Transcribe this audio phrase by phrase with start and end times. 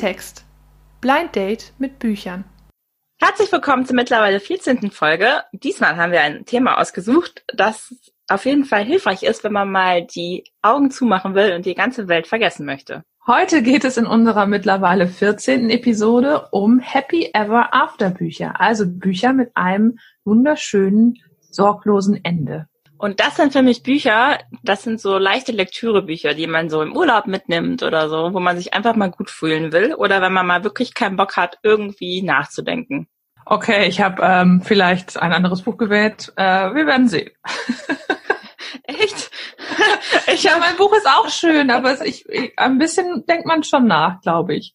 [0.00, 0.46] Klappentext.
[1.02, 2.44] Blind Date mit Büchern.
[3.20, 4.90] Herzlich willkommen zur mittlerweile 14.
[4.90, 5.42] Folge.
[5.52, 7.94] Diesmal haben wir ein Thema ausgesucht, das
[8.26, 12.08] auf jeden Fall hilfreich ist, wenn man mal die Augen zumachen will und die ganze
[12.08, 13.02] Welt vergessen möchte.
[13.26, 15.68] Heute geht es in unserer mittlerweile 14.
[15.68, 21.18] Episode um Happy Ever After Bücher, also Bücher mit einem wunderschönen,
[21.50, 22.69] sorglosen Ende.
[23.00, 26.94] Und das sind für mich Bücher, das sind so leichte Lektürebücher, die man so im
[26.94, 30.46] Urlaub mitnimmt oder so, wo man sich einfach mal gut fühlen will oder wenn man
[30.46, 33.08] mal wirklich keinen Bock hat, irgendwie nachzudenken.
[33.46, 36.30] Okay, ich habe ähm, vielleicht ein anderes Buch gewählt.
[36.36, 37.30] Äh, wir werden sehen.
[38.82, 39.30] Echt?
[40.34, 43.86] ich ja, mein Buch ist auch schön, aber ich, ich, ein bisschen denkt man schon
[43.86, 44.74] nach, glaube ich.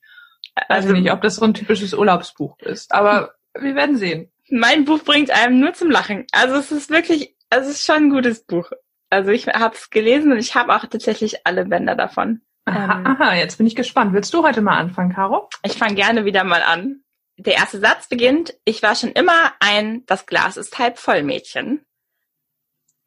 [0.68, 4.32] Also nicht, ob das so ein typisches Urlaubsbuch ist, aber wir werden sehen.
[4.50, 6.26] Mein Buch bringt einem nur zum Lachen.
[6.32, 8.70] Also es ist wirklich also es ist schon ein gutes Buch.
[9.10, 12.42] Also ich habe es gelesen und ich habe auch tatsächlich alle Bänder davon.
[12.66, 14.14] Aha, ähm, aha, jetzt bin ich gespannt.
[14.14, 15.50] Willst du heute mal anfangen, Caro?
[15.64, 17.04] Ich fange gerne wieder mal an.
[17.38, 21.86] Der erste Satz beginnt, ich war schon immer ein, das Glas ist halb voll Mädchen.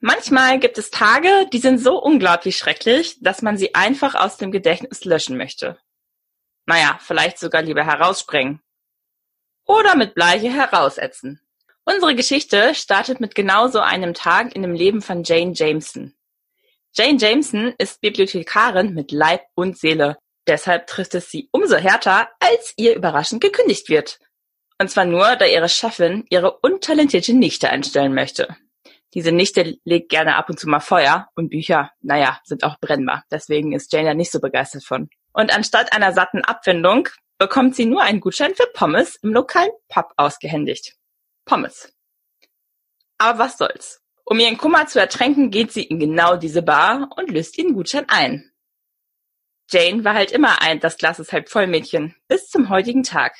[0.01, 4.53] Manchmal gibt es Tage, die sind so unglaublich schrecklich, dass man sie einfach aus dem
[4.53, 5.79] Gedächtnis löschen möchte.
[6.67, 8.63] Naja, vielleicht sogar lieber heraussprengen.
[9.67, 11.41] Oder mit Bleiche herausätzen.
[11.91, 16.13] Unsere Geschichte startet mit genau so einem Tag in dem Leben von Jane Jameson.
[16.93, 20.19] Jane Jameson ist Bibliothekarin mit Leib und Seele.
[20.47, 24.19] Deshalb trifft es sie umso härter, als ihr überraschend gekündigt wird.
[24.79, 28.55] Und zwar nur, da ihre Chefin ihre untalentierte Nichte einstellen möchte.
[29.15, 33.25] Diese Nichte legt gerne ab und zu mal Feuer und Bücher, naja, sind auch brennbar.
[33.31, 35.09] Deswegen ist Jane ja nicht so begeistert von.
[35.33, 40.13] Und anstatt einer satten Abfindung bekommt sie nur einen Gutschein für Pommes im lokalen Pub
[40.19, 40.99] ausgehändigt.
[41.49, 41.93] Pommes.
[43.19, 44.01] Aber was soll's.
[44.25, 48.09] Um ihren Kummer zu ertränken, geht sie in genau diese Bar und löst ihren Gutschein
[48.09, 48.53] ein.
[49.71, 53.35] Jane war halt immer ein das Glas ist halb voll Mädchen, bis zum heutigen Tag.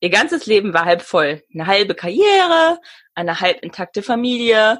[0.00, 1.42] Ihr ganzes Leben war halb voll.
[1.52, 2.78] Eine halbe Karriere,
[3.14, 4.78] eine halb intakte Familie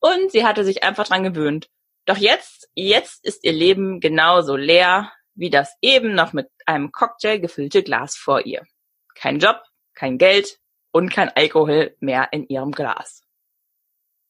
[0.00, 1.68] und sie hatte sich einfach dran gewöhnt.
[2.06, 7.38] Doch jetzt, jetzt ist ihr Leben genauso leer wie das eben noch mit einem Cocktail
[7.38, 8.64] gefüllte Glas vor ihr.
[9.14, 9.62] Kein Job,
[9.94, 10.58] kein Geld,
[10.96, 13.22] und kein Alkohol mehr in ihrem Glas.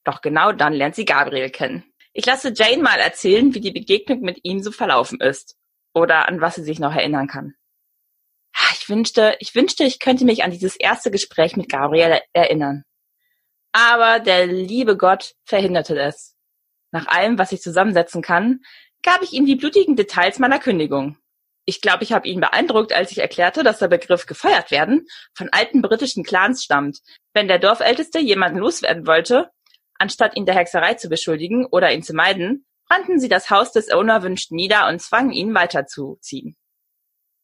[0.02, 1.84] Doch genau dann lernt sie Gabriel kennen.
[2.12, 5.56] Ich lasse Jane mal erzählen, wie die Begegnung mit ihm so verlaufen ist
[5.94, 7.54] oder an was sie sich noch erinnern kann.
[8.72, 12.82] Ich wünschte, ich wünschte, ich könnte mich an dieses erste Gespräch mit Gabriel erinnern.
[13.70, 16.34] Aber der liebe Gott verhinderte es.
[16.90, 18.60] Nach allem, was ich zusammensetzen kann,
[19.04, 21.16] gab ich ihm die blutigen Details meiner Kündigung.
[21.68, 25.48] Ich glaube, ich habe ihn beeindruckt, als ich erklärte, dass der Begriff gefeuert werden von
[25.50, 27.00] alten britischen Clans stammt.
[27.34, 29.50] Wenn der Dorfälteste jemanden loswerden wollte,
[29.98, 33.92] anstatt ihn der Hexerei zu beschuldigen oder ihn zu meiden, brannten sie das Haus des
[33.92, 36.56] Unerwünschten nieder und zwangen ihn weiterzuziehen.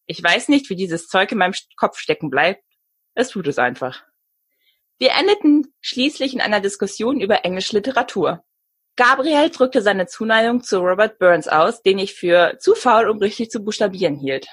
[0.06, 2.62] Ich weiß nicht, wie dieses Zeug in meinem Kopf stecken bleibt.
[3.14, 4.04] Es tut es einfach.
[4.98, 8.44] Wir endeten schließlich in einer Diskussion über englische Literatur.
[8.96, 13.50] Gabriel drückte seine Zuneigung zu Robert Burns aus, den ich für zu faul, um richtig
[13.50, 14.46] zu buchstabieren hielt.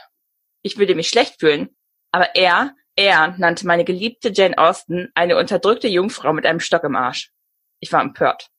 [0.62, 1.76] Ich würde mich schlecht fühlen,
[2.12, 6.96] aber er, er nannte meine geliebte Jane Austen eine unterdrückte Jungfrau mit einem Stock im
[6.96, 7.32] Arsch.
[7.80, 8.50] Ich war empört.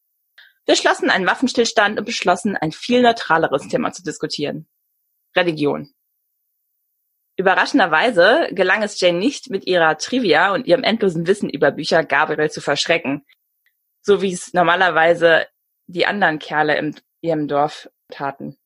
[0.67, 4.69] Wir schlossen einen Waffenstillstand und beschlossen, ein viel neutraleres Thema zu diskutieren.
[5.35, 5.93] Religion.
[7.37, 12.51] Überraschenderweise gelang es Jane nicht, mit ihrer Trivia und ihrem endlosen Wissen über Bücher Gabriel
[12.51, 13.25] zu verschrecken,
[14.03, 15.47] so wie es normalerweise
[15.93, 18.56] die anderen Kerle in ihrem Dorf taten.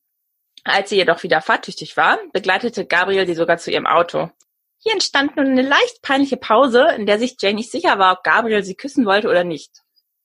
[0.63, 4.31] Als sie jedoch wieder fahrtüchtig war, begleitete Gabriel sie sogar zu ihrem Auto.
[4.77, 8.23] Hier entstand nun eine leicht peinliche Pause, in der sich Jane nicht sicher war, ob
[8.23, 9.71] Gabriel sie küssen wollte oder nicht.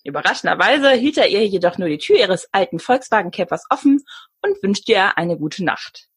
[0.02, 4.02] Überraschenderweise hielt er ihr jedoch nur die Tür ihres alten Volkswagen-Campers offen
[4.42, 6.08] und wünschte ihr eine gute Nacht.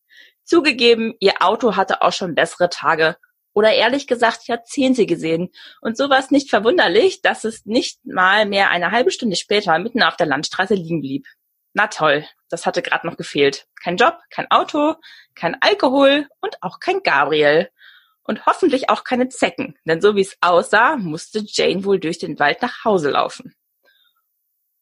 [0.46, 3.18] Zugegeben, ihr Auto hatte auch schon bessere Tage
[3.54, 5.50] oder ehrlich gesagt Jahrzehnte gesehen.
[5.82, 9.78] Und so war es nicht verwunderlich, dass es nicht mal mehr eine halbe Stunde später
[9.80, 11.28] mitten auf der Landstraße liegen blieb.
[11.74, 13.66] Na toll, das hatte gerade noch gefehlt.
[13.82, 14.96] Kein Job, kein Auto,
[15.36, 17.70] kein Alkohol und auch kein Gabriel.
[18.26, 22.40] Und hoffentlich auch keine Zecken, denn so wie es aussah, musste Jane wohl durch den
[22.40, 23.54] Wald nach Hause laufen.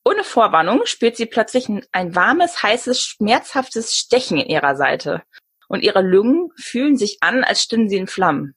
[0.03, 5.23] Ohne Vorwarnung spürt sie plötzlich ein warmes, heißes, schmerzhaftes Stechen in ihrer Seite.
[5.67, 8.55] Und ihre Lungen fühlen sich an, als stünden sie in Flammen.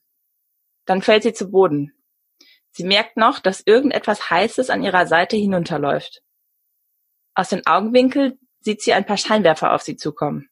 [0.85, 1.93] Dann fällt sie zu Boden.
[2.71, 6.21] Sie merkt noch, dass irgendetwas Heißes an ihrer Seite hinunterläuft.
[7.33, 10.49] Aus den Augenwinkeln sieht sie ein paar Scheinwerfer auf sie zukommen.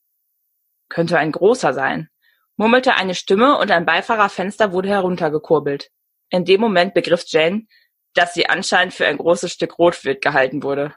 [0.89, 2.09] Könnte ein großer sein,
[2.55, 5.89] murmelte eine Stimme und ein Beifahrerfenster wurde heruntergekurbelt.
[6.29, 7.67] In dem Moment begriff Jane,
[8.13, 10.95] dass sie anscheinend für ein großes Stück Rotwild gehalten wurde.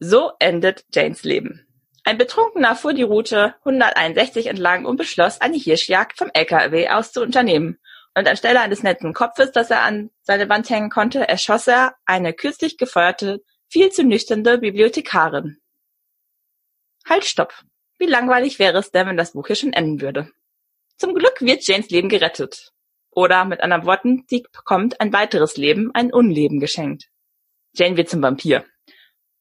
[0.00, 1.66] So endet Janes Leben.
[2.04, 7.22] Ein Betrunkener fuhr die Route 161 entlang und beschloss, eine Hirschjagd vom LKW aus zu
[7.22, 7.78] unternehmen.
[8.16, 12.32] Und anstelle eines netten Kopfes, das er an seine Wand hängen konnte, erschoss er eine
[12.32, 15.60] kürzlich gefeuerte, viel zu nüchternde Bibliothekarin.
[17.08, 17.52] Halt, stopp.
[17.98, 20.30] Wie langweilig wäre es denn, wenn das Buch hier schon enden würde?
[20.96, 22.72] Zum Glück wird Janes Leben gerettet.
[23.10, 27.08] Oder mit anderen Worten, sie bekommt ein weiteres Leben, ein Unleben geschenkt.
[27.74, 28.64] Jane wird zum Vampir.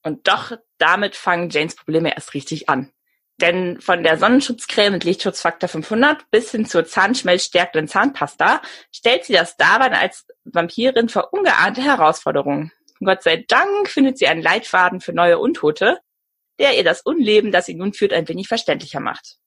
[0.04, 2.92] Und doch damit fangen Janes Probleme erst richtig an.
[3.44, 9.58] Denn von der Sonnenschutzcreme mit Lichtschutzfaktor 500 bis hin zur zahnschmelzstärkenden Zahnpasta stellt sie das
[9.58, 12.72] Dasein als Vampirin vor ungeahnte Herausforderungen.
[13.04, 16.00] Gott sei Dank findet sie einen Leitfaden für neue Untote,
[16.58, 19.40] der ihr das Unleben, das sie nun führt, ein wenig verständlicher macht.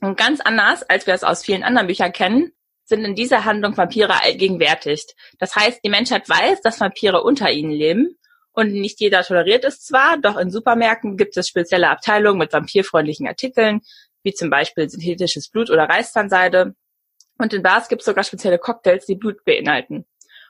[0.00, 2.52] Und ganz anders, als wir es aus vielen anderen Büchern kennen,
[2.86, 5.04] sind in dieser Handlung Vampire allgegenwärtig.
[5.38, 8.16] Das heißt, die Menschheit weiß, dass Vampire unter ihnen leben
[8.56, 13.28] und nicht jeder toleriert es zwar, doch in Supermärkten gibt es spezielle Abteilungen mit vampirfreundlichen
[13.28, 13.82] Artikeln,
[14.22, 16.74] wie zum Beispiel synthetisches Blut oder Reißzahnseide.
[17.36, 20.06] Und in Bars gibt es sogar spezielle Cocktails, die Blut beinhalten.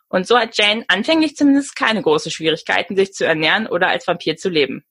[0.08, 4.36] Und so hat Jane anfänglich zumindest keine große Schwierigkeiten, sich zu ernähren oder als Vampir
[4.36, 4.84] zu leben.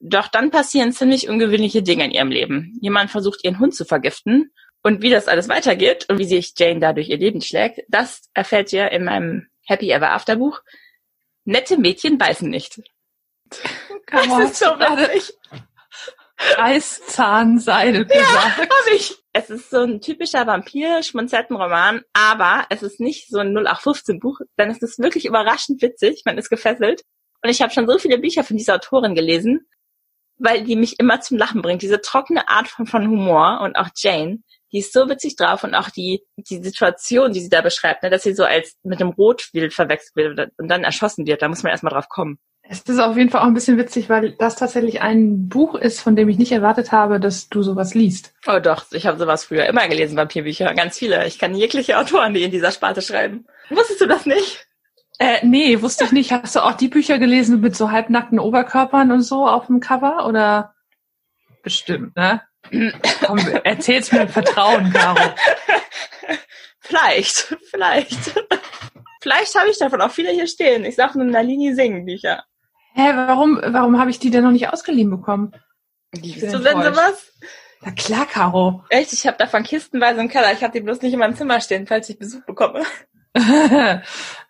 [0.00, 2.78] Doch dann passieren ziemlich ungewöhnliche Dinge in ihrem Leben.
[2.80, 4.50] Jemand versucht, ihren Hund zu vergiften.
[4.82, 8.72] Und wie das alles weitergeht und wie sich Jane dadurch ihr Leben schlägt, das erfährt
[8.72, 10.62] ihr in meinem Happy Ever After Buch.
[11.48, 12.80] Nette Mädchen beißen nicht.
[14.10, 15.34] Das ist so witzig.
[16.56, 18.32] Reißzahnseide gesagt.
[18.32, 19.16] Ja, hab ich.
[19.34, 24.80] Es ist so ein typischer Vampir-Schmonzettenroman, aber es ist nicht so ein 0815-Buch, denn es
[24.80, 26.22] ist wirklich überraschend witzig.
[26.24, 27.02] Man ist gefesselt.
[27.42, 29.68] Und ich habe schon so viele Bücher von dieser Autorin gelesen,
[30.38, 31.82] weil die mich immer zum Lachen bringt.
[31.82, 34.38] Diese trockene Art von, von Humor und auch Jane,
[34.72, 38.10] die ist so witzig drauf und auch die, die Situation, die sie da beschreibt, ne,
[38.10, 41.62] dass sie so als mit einem Rotwild verwechselt wird und dann erschossen wird, da muss
[41.62, 42.38] man erstmal drauf kommen.
[42.70, 46.00] Es ist auf jeden Fall auch ein bisschen witzig, weil das tatsächlich ein Buch ist,
[46.00, 48.34] von dem ich nicht erwartet habe, dass du sowas liest.
[48.46, 51.26] Oh doch, ich habe sowas früher immer gelesen, Vampirbücher, ganz viele.
[51.26, 53.46] Ich kann jegliche Autoren, die in dieser Sparte schreiben.
[53.70, 54.66] Wusstest du das nicht?
[55.18, 56.30] Äh, nee, wusste ich nicht.
[56.30, 60.26] Hast du auch die Bücher gelesen mit so halbnackten Oberkörpern und so auf dem Cover?
[60.26, 60.74] Oder
[61.62, 62.42] bestimmt, ne?
[63.24, 65.20] Komm, erzähl's mir mit Vertrauen, Caro.
[66.80, 68.32] Vielleicht, vielleicht.
[69.20, 70.86] Vielleicht habe ich davon auch viele hier stehen.
[70.86, 72.44] Ich sag nur Nalini singen Bücher.
[72.94, 75.52] Hä, warum, warum habe ich die denn noch nicht ausgeliehen bekommen?
[76.12, 77.30] Liebst du denn sowas?
[77.82, 78.84] Na klar, Caro.
[78.88, 79.12] Echt?
[79.12, 80.52] Ich habe davon kistenweise im Keller.
[80.52, 82.82] Ich habe die bloß nicht in meinem Zimmer stehen, falls ich Besuch bekomme.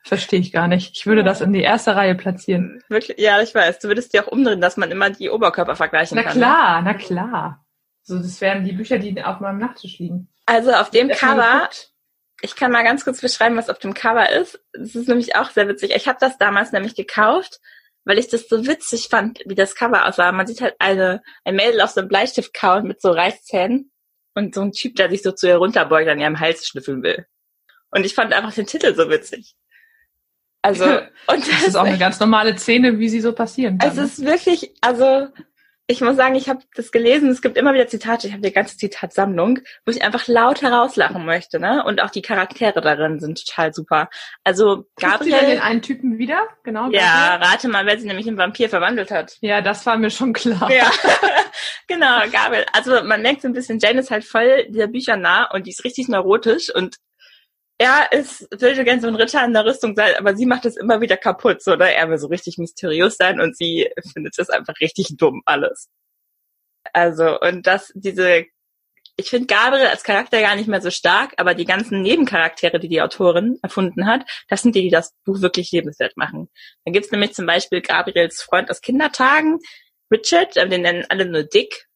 [0.03, 0.97] Verstehe ich gar nicht.
[0.97, 2.83] Ich würde das in die erste Reihe platzieren.
[2.89, 3.19] Wirklich?
[3.19, 3.81] Ja, ich weiß.
[3.81, 6.39] Du würdest die auch umdrehen, dass man immer die Oberkörper vergleichen na kann.
[6.39, 6.85] Na klar, ne?
[6.85, 7.65] na klar.
[8.03, 10.29] So, das wären die Bücher, die auf meinem Nachttisch liegen.
[10.47, 11.69] Also auf dem Cover,
[12.41, 14.61] ich kann mal ganz kurz beschreiben, was auf dem Cover ist.
[14.73, 15.93] Das ist nämlich auch sehr witzig.
[15.95, 17.61] Ich habe das damals nämlich gekauft,
[18.05, 20.33] weil ich das so witzig fand, wie das Cover aussah.
[20.33, 23.91] Man sieht halt eine, ein Mädel auf so einem Bleistift kauen mit so Reißzähnen
[24.35, 27.27] und so ein Typ, der sich so zu ihr runterbeugt, an ihrem Hals schnüffeln will.
[27.91, 29.55] Und ich fand einfach den Titel so witzig.
[30.63, 30.85] Also,
[31.27, 33.91] und das, das ist auch eine ganz normale Szene, wie sie so passieren kann.
[33.91, 35.29] Es ist wirklich, also,
[35.91, 38.53] ich muss sagen, ich habe das gelesen, es gibt immer wieder Zitate, ich habe die
[38.53, 41.83] ganze Zitatsammlung, wo ich einfach laut herauslachen möchte, ne?
[41.83, 44.11] Und auch die Charaktere darin sind total super.
[44.45, 45.47] Also Gabriel.
[45.47, 46.47] den einen Typen wieder?
[46.63, 46.91] Genau.
[46.91, 49.39] Ja, rate mal, wer sie nämlich in Vampir verwandelt hat.
[49.41, 50.71] Ja, das war mir schon klar.
[50.71, 50.91] Ja,
[51.87, 52.67] genau, Gabriel.
[52.75, 55.71] Also man merkt so ein bisschen, Jane ist halt voll dieser Bücher nah und die
[55.71, 56.97] ist richtig neurotisch und
[57.79, 60.77] er ist, will gerne so ein Ritter in der Rüstung sein, aber sie macht es
[60.77, 61.91] immer wieder kaputt, so, oder?
[61.91, 65.89] Er will so richtig mysteriös sein und sie findet es einfach richtig dumm, alles.
[66.93, 68.45] Also, und das, diese,
[69.17, 72.89] ich finde Gabriel als Charakter gar nicht mehr so stark, aber die ganzen Nebencharaktere, die
[72.89, 76.49] die Autorin erfunden hat, das sind die, die das Buch wirklich lebenswert machen.
[76.85, 79.61] Dann gibt's nämlich zum Beispiel Gabriels Freund aus Kindertagen,
[80.11, 81.88] Richard, den nennen alle nur Dick,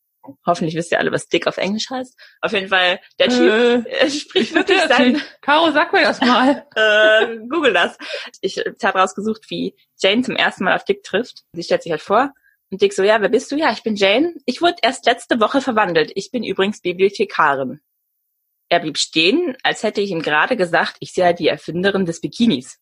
[0.46, 2.18] Hoffentlich wisst ihr alle, was Dick auf Englisch heißt.
[2.40, 5.20] Auf jeden Fall, der Typ äh, spricht wirklich sein...
[5.40, 6.66] Caro, sag mir das mal.
[6.76, 7.98] äh, Google das.
[8.40, 11.42] Ich habe rausgesucht, wie Jane zum ersten Mal auf Dick trifft.
[11.52, 12.32] Sie stellt sich halt vor.
[12.70, 13.56] Und Dick so, ja, wer bist du?
[13.56, 14.34] Ja, ich bin Jane.
[14.46, 16.12] Ich wurde erst letzte Woche verwandelt.
[16.14, 17.80] Ich bin übrigens Bibliothekarin.
[18.68, 22.78] Er blieb stehen, als hätte ich ihm gerade gesagt, ich sei die Erfinderin des Bikinis.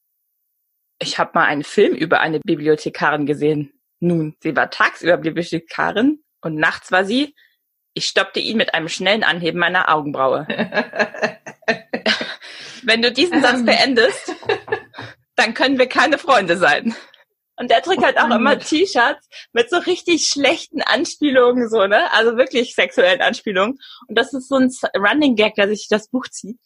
[1.01, 3.73] Ich habe mal einen Film über eine Bibliothekarin gesehen.
[3.99, 7.35] Nun, sie war tagsüber Bibliothekarin und nachts war sie,
[7.95, 10.47] ich stoppte ihn mit einem schnellen Anheben meiner Augenbraue.
[12.83, 14.35] Wenn du diesen Satz beendest,
[15.37, 16.95] dann können wir keine Freunde sein.
[17.57, 22.11] Und der trägt halt auch immer T-Shirts mit so richtig schlechten Anspielungen, so, ne?
[22.13, 23.79] Also wirklich sexuellen Anspielungen.
[24.07, 26.59] Und das ist so ein Running Gag, der sich das Buch zieht.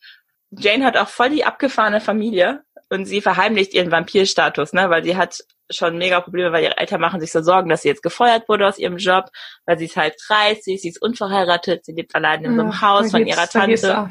[0.50, 4.88] Jane hat auch voll die abgefahrene Familie und sie verheimlicht ihren Vampirstatus, ne?
[4.88, 5.40] Weil sie hat
[5.70, 8.66] schon mega Probleme, weil ihre Eltern machen sich so Sorgen, dass sie jetzt gefeuert wurde
[8.66, 9.30] aus ihrem Job,
[9.66, 12.80] weil sie ist halt 30, sie ist unverheiratet, sie lebt allein in so einem Ja,
[12.80, 14.10] Haus von ihrer Tante.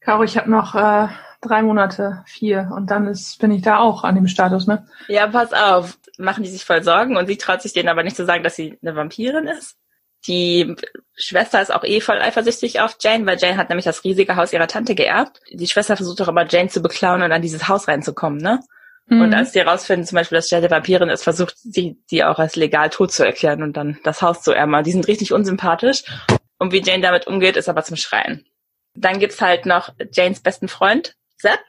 [0.00, 1.08] Caro, ich habe noch äh,
[1.40, 4.86] drei Monate, vier und dann ist, bin ich da auch an dem Status, ne?
[5.08, 8.16] Ja, pass auf, machen die sich voll Sorgen und sie traut sich denen aber nicht
[8.16, 9.76] zu sagen, dass sie eine Vampirin ist.
[10.26, 10.74] Die
[11.14, 14.52] Schwester ist auch eh voll eifersüchtig auf Jane, weil Jane hat nämlich das riesige Haus
[14.52, 15.40] ihrer Tante geerbt.
[15.52, 18.60] Die Schwester versucht auch immer Jane zu beklauen und an dieses Haus reinzukommen, ne?
[19.10, 19.34] Und Mhm.
[19.34, 22.90] als die herausfinden, zum Beispiel, dass Jane Vampirin ist, versucht sie, die auch als legal
[22.90, 24.84] tot zu erklären und dann das Haus zu erben.
[24.84, 26.02] Die sind richtig unsympathisch.
[26.58, 28.44] Und wie Jane damit umgeht, ist aber zum Schreien.
[28.94, 31.60] Dann gibt's halt noch Janes besten Freund, Sepp.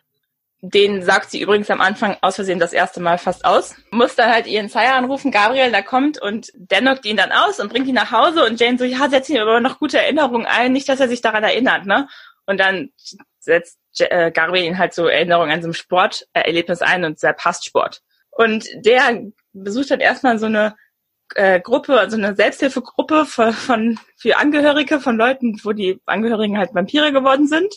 [0.61, 3.75] Den sagt sie übrigens am Anfang aus Versehen das erste Mal fast aus.
[3.91, 7.61] Muss dann halt ihren Sire anrufen, Gabriel, der kommt und der knockt ihn dann aus
[7.61, 10.45] und bringt ihn nach Hause und Jane so, ja, setz ihm aber noch gute Erinnerungen
[10.45, 12.09] ein, nicht, dass er sich daran erinnert, ne?
[12.45, 12.89] Und dann
[13.39, 17.65] setzt äh, Gabriel ihn halt so Erinnerungen an so einem Sporterlebnis ein und Sepp hasst
[17.65, 18.01] Sport.
[18.31, 19.21] Und der
[19.53, 20.75] besucht dann erstmal so eine
[21.35, 26.73] äh, Gruppe, also eine Selbsthilfegruppe für, von, für Angehörige von Leuten, wo die Angehörigen halt
[26.73, 27.73] Vampire geworden sind.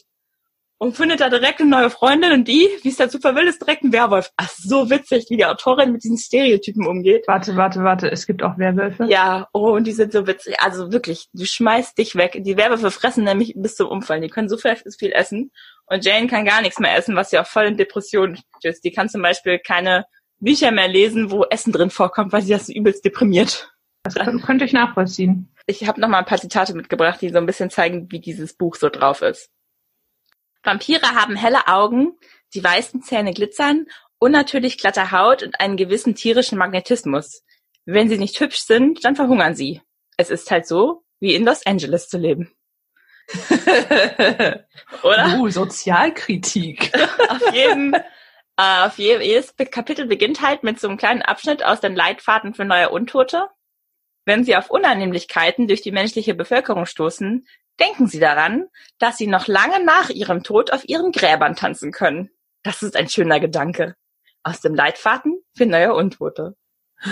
[0.82, 3.84] Und findet da direkt eine neue Freundin und die, wie es dazu will, ist direkt
[3.84, 4.32] ein Werwolf.
[4.36, 7.22] Ach, so witzig, wie die Autorin mit diesen Stereotypen umgeht.
[7.28, 9.04] Warte, warte, warte, es gibt auch Werwölfe.
[9.08, 10.58] Ja, oh, und die sind so witzig.
[10.58, 12.40] Also wirklich, du schmeißt dich weg.
[12.40, 14.22] Die Werwölfe fressen nämlich bis zum Umfallen.
[14.22, 15.52] Die können so viel, viel essen.
[15.86, 18.82] Und Jane kann gar nichts mehr essen, was sie auch voll in Depressionen stößt.
[18.82, 20.04] Die kann zum Beispiel keine
[20.40, 23.72] Bücher mehr lesen, wo Essen drin vorkommt, weil sie das so übelst deprimiert.
[24.02, 25.54] Das könnt- könnte ich nachvollziehen.
[25.66, 28.54] Ich habe noch mal ein paar Zitate mitgebracht, die so ein bisschen zeigen, wie dieses
[28.54, 29.48] Buch so drauf ist.
[30.62, 32.18] Vampire haben helle Augen,
[32.54, 33.86] die weißen Zähne glitzern,
[34.18, 37.42] unnatürlich glatte Haut und einen gewissen tierischen Magnetismus.
[37.84, 39.82] Wenn sie nicht hübsch sind, dann verhungern sie.
[40.16, 42.52] Es ist halt so, wie in Los Angeles zu leben.
[45.02, 45.38] Oder?
[45.38, 46.92] Uh, Sozialkritik.
[47.28, 51.80] auf jedem, äh, auf je, jedes Kapitel beginnt halt mit so einem kleinen Abschnitt aus
[51.80, 53.48] den Leitfaden für neue Untote.
[54.24, 57.46] Wenn Sie auf Unannehmlichkeiten durch die menschliche Bevölkerung stoßen,
[57.80, 62.30] denken Sie daran, dass Sie noch lange nach Ihrem Tod auf Ihren Gräbern tanzen können.
[62.62, 63.96] Das ist ein schöner Gedanke.
[64.42, 66.56] Aus dem Leitfaden für neue Untote.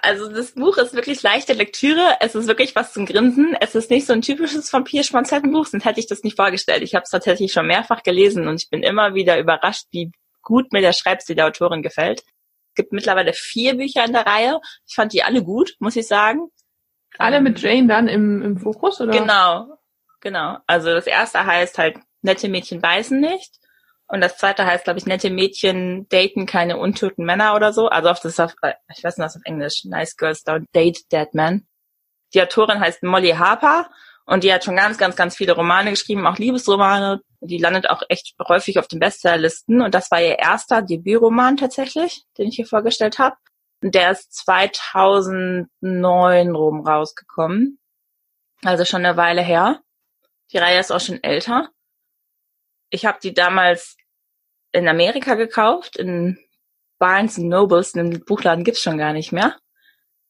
[0.00, 2.18] Also das Buch ist wirklich leichte Lektüre.
[2.20, 3.56] Es ist wirklich was zum Grinsen.
[3.60, 6.82] Es ist nicht so ein typisches Vampir-Schmonzettenbuch, sonst hätte ich das nicht vorgestellt.
[6.82, 10.12] Ich habe es tatsächlich schon mehrfach gelesen und ich bin immer wieder überrascht, wie
[10.42, 12.20] gut mir der Schreibstil der Autorin gefällt.
[12.20, 14.60] Es gibt mittlerweile vier Bücher in der Reihe.
[14.86, 16.48] Ich fand die alle gut, muss ich sagen.
[17.18, 19.12] Alle mit Jane dann im, im Fokus, oder?
[19.12, 19.78] Genau,
[20.20, 20.58] genau.
[20.66, 23.58] Also das erste heißt halt, nette Mädchen beißen nicht.
[24.06, 27.88] Und das zweite heißt, glaube ich, nette Mädchen daten keine untoten Männer oder so.
[27.88, 29.84] Also auf das auf, äh, ich weiß nicht, was auf Englisch.
[29.84, 31.66] Nice girls don't date dead men.
[32.32, 33.90] Die Autorin heißt Molly Harper
[34.24, 37.20] und die hat schon ganz, ganz, ganz viele Romane geschrieben, auch Liebesromane.
[37.40, 39.82] Die landet auch echt häufig auf den Bestsellerlisten.
[39.82, 43.36] Und das war ihr erster Debütroman tatsächlich, den ich hier vorgestellt habe.
[43.80, 47.78] Der ist 2009 rum rausgekommen.
[48.64, 49.80] Also schon eine Weile her.
[50.52, 51.70] Die Reihe ist auch schon älter.
[52.90, 53.96] Ich habe die damals
[54.72, 56.38] in Amerika gekauft, in
[56.98, 59.56] Barnes Nobles, einen Buchladen gibt's schon gar nicht mehr.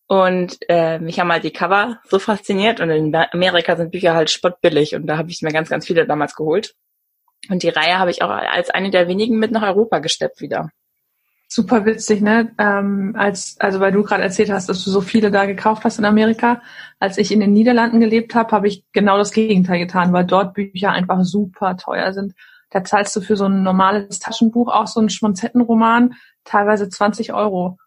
[0.07, 4.31] Und äh, mich haben halt die Cover so fasziniert und in Amerika sind Bücher halt
[4.31, 6.75] spottbillig und da habe ich mir ganz, ganz viele damals geholt.
[7.51, 10.71] Und die Reihe habe ich auch als eine der wenigen mit nach Europa gesteppt wieder.
[11.51, 12.53] Super witzig, ne?
[12.59, 15.99] Ähm, als, also weil du gerade erzählt hast, dass du so viele da gekauft hast
[15.99, 16.61] in Amerika.
[17.01, 20.53] Als ich in den Niederlanden gelebt habe, habe ich genau das Gegenteil getan, weil dort
[20.53, 22.35] Bücher einfach super teuer sind.
[22.71, 26.15] Da zahlst du für so ein normales Taschenbuch, auch so einen Schmonzettenroman,
[26.45, 27.79] teilweise 20 Euro.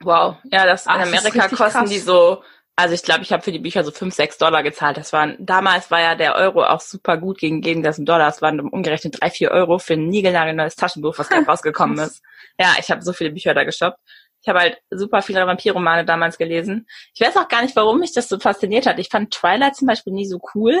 [0.00, 1.90] Wow, ja, das in das Amerika richtig kosten krass.
[1.90, 2.42] die so,
[2.78, 4.98] also ich glaube, ich habe für die Bücher so fünf, sechs Dollar gezahlt.
[4.98, 8.26] Das waren, damals war ja der Euro auch super gut gegen gegen das Dollar.
[8.26, 12.22] Das waren umgerechnet drei, vier Euro für ein niegelnagelneues Taschenbuch, was gerade rausgekommen ist.
[12.60, 13.98] Ja, ich habe so viele Bücher da geshoppt.
[14.42, 16.86] Ich habe halt super viele Vampirromane damals gelesen.
[17.14, 18.98] Ich weiß auch gar nicht, warum mich das so fasziniert hat.
[18.98, 20.78] Ich fand Twilight zum Beispiel nie so cool,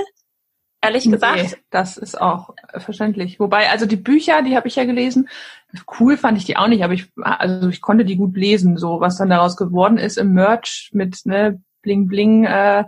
[0.82, 1.42] ehrlich gesagt.
[1.42, 3.40] Nee, das ist auch verständlich.
[3.40, 5.30] Wobei, also die Bücher, die habe ich ja gelesen.
[5.98, 8.76] Cool fand ich die auch nicht, aber ich, also ich konnte die gut lesen.
[8.76, 12.84] So was dann daraus geworden ist im Merch mit ne Bling Bling, äh,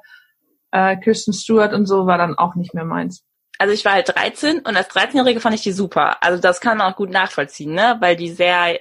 [0.72, 3.22] äh, Kirsten Stewart und so war dann auch nicht mehr meins.
[3.58, 6.22] also ich war halt 13 und als 13-Jährige fand ich die super.
[6.22, 7.96] Also das kann man auch gut nachvollziehen, ne?
[8.00, 8.78] Weil die sehr,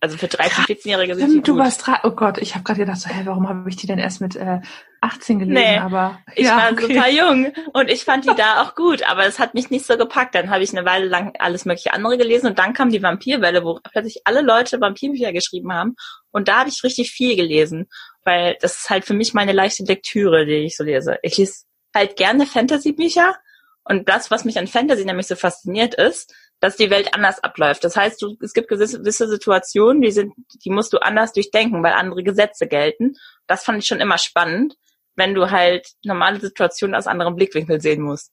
[0.00, 1.60] also für 13-, 14-Jährige sind die du gut.
[1.60, 1.84] warst.
[2.02, 4.34] Oh Gott, ich habe gerade gedacht, so, hä, warum habe ich die denn erst mit
[4.36, 4.60] äh,
[5.00, 5.54] 18 gelesen?
[5.54, 6.94] Nee, aber Ich ja, war okay.
[6.94, 9.96] super jung und ich fand die da auch gut, aber es hat mich nicht so
[9.96, 10.34] gepackt.
[10.34, 13.62] Dann habe ich eine Weile lang alles mögliche andere gelesen und dann kam die Vampirwelle,
[13.64, 15.94] wo plötzlich alle Leute Vampirbücher geschrieben haben
[16.32, 17.88] und da habe ich richtig viel gelesen,
[18.24, 21.18] weil das ist halt für mich meine leichte Lektüre, die ich so lese.
[21.22, 21.64] Ich lese
[21.94, 23.36] halt gerne Fantasy-Bücher
[23.84, 27.82] und das, was mich an Fantasy nämlich so fasziniert ist, dass die Welt anders abläuft.
[27.82, 30.32] Das heißt, du, es gibt gewisse Situationen, die sind,
[30.64, 33.14] die musst du anders durchdenken, weil andere Gesetze gelten.
[33.48, 34.76] Das fand ich schon immer spannend,
[35.16, 38.30] wenn du halt normale Situationen aus anderem Blickwinkel sehen musst.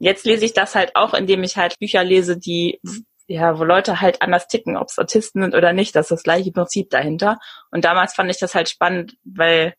[0.00, 2.80] Jetzt lese ich das halt auch, indem ich halt Bücher lese, die
[3.26, 6.22] ja, wo Leute halt anders ticken, ob es Autisten sind oder nicht, das ist das
[6.22, 7.38] gleiche Prinzip dahinter.
[7.70, 9.74] Und damals fand ich das halt spannend, weil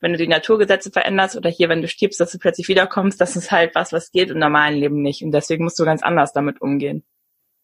[0.00, 3.36] wenn du die Naturgesetze veränderst oder hier, wenn du stirbst, dass du plötzlich wiederkommst, das
[3.36, 5.22] ist halt was, was geht im normalen Leben nicht.
[5.22, 7.04] Und deswegen musst du ganz anders damit umgehen.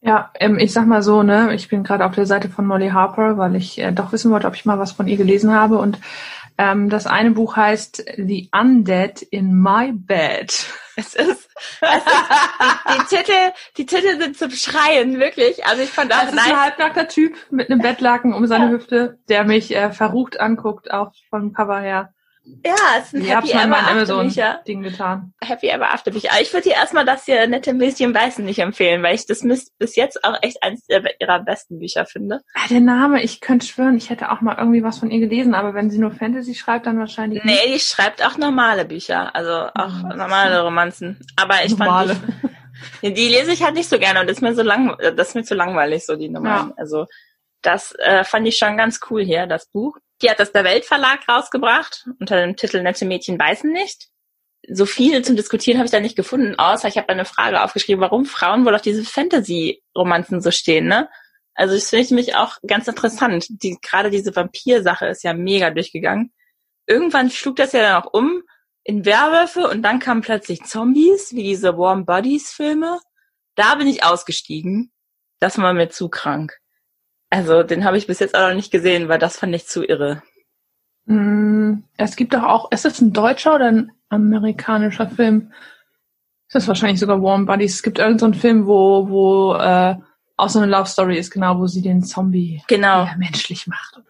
[0.00, 2.88] Ja, ähm, ich sag mal so, ne, ich bin gerade auf der Seite von Molly
[2.88, 5.78] Harper, weil ich äh, doch wissen wollte, ob ich mal was von ihr gelesen habe.
[5.78, 6.00] Und
[6.58, 10.66] ähm, das eine Buch heißt The Undead in My Bed.
[10.96, 11.48] Es ist,
[11.80, 15.64] es ist die, Titel, die Titel sind zum Schreien, wirklich.
[15.64, 18.70] Also ich fand das, das ist ein halbnackter Typ mit einem Bettlaken um seine.
[18.70, 22.14] Hüfte, der mich äh, verrucht anguckt, auch vom Cover her.
[22.44, 24.60] Ja, es ist ein Happy Ever After Bücher.
[24.66, 25.32] Ding getan.
[25.40, 26.30] Happy Ever After Bücher.
[26.40, 29.42] Ich würde dir erstmal das hier nette Mädchen Weißen nicht empfehlen, weil ich das
[29.78, 32.40] bis jetzt auch echt eines ihrer besten Bücher finde.
[32.54, 35.54] Ah, der Name, ich könnte schwören, ich hätte auch mal irgendwie was von ihr gelesen,
[35.54, 37.44] aber wenn sie nur Fantasy schreibt, dann wahrscheinlich.
[37.44, 37.74] Nee, nicht.
[37.74, 41.20] die schreibt auch normale Bücher, also auch oh, normale Romanzen.
[41.36, 42.16] Aber ich normale.
[42.16, 42.52] fand
[43.02, 45.28] die, die lese ich halt nicht so gerne und das ist mir so lang, das
[45.28, 46.70] ist mir zu langweilig, so die normalen.
[46.70, 46.74] Ja.
[46.76, 47.06] Also
[47.62, 49.96] das äh, fand ich schon ganz cool hier, das Buch.
[50.22, 54.08] Die hat das der Weltverlag rausgebracht unter dem Titel Nette Mädchen beißen nicht.
[54.68, 58.00] So viel zum Diskutieren habe ich da nicht gefunden, außer ich habe eine Frage aufgeschrieben,
[58.00, 61.08] warum Frauen wohl auf diese Fantasy-Romanzen so stehen, ne?
[61.54, 63.46] Also das finde ich mich auch ganz interessant.
[63.48, 66.32] Die, gerade diese Vampir-Sache ist ja mega durchgegangen.
[66.86, 68.42] Irgendwann schlug das ja dann auch um
[68.84, 73.00] in Werwölfe und dann kamen plötzlich Zombies, wie diese Warm Bodies Filme.
[73.54, 74.92] Da bin ich ausgestiegen.
[75.40, 76.61] Das war mir zu krank.
[77.32, 79.82] Also den habe ich bis jetzt auch noch nicht gesehen, weil das fand ich zu
[79.82, 80.22] irre.
[81.06, 85.50] Mm, es gibt doch auch, ist das ein deutscher oder ein amerikanischer Film?
[86.52, 87.76] Das ist wahrscheinlich sogar Warm Buddies.
[87.76, 89.96] Es gibt irgendeinen so Film, wo, wo äh,
[90.36, 93.08] auch so eine Love Story ist, genau, wo sie den Zombie genau.
[93.16, 94.02] menschlich macht.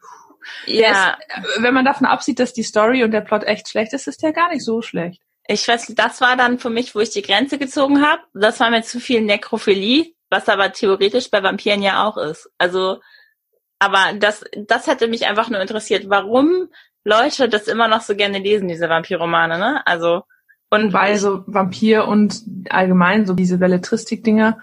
[0.66, 1.10] Ja.
[1.10, 4.20] Ist, wenn man davon absieht, dass die Story und der Plot echt schlecht ist, ist
[4.20, 5.22] der gar nicht so schlecht.
[5.46, 8.22] Ich weiß, das war dann für mich, wo ich die Grenze gezogen habe.
[8.34, 12.50] Das war mir zu viel Nekrophilie, was aber theoretisch bei Vampiren ja auch ist.
[12.58, 12.98] Also
[13.82, 16.68] aber das, das hätte mich einfach nur interessiert, warum
[17.02, 19.84] Leute das immer noch so gerne lesen, diese Vampirromane, ne?
[19.84, 20.22] Also,
[20.70, 24.58] und weil so Vampir und allgemein so diese Belletristik-Dinger,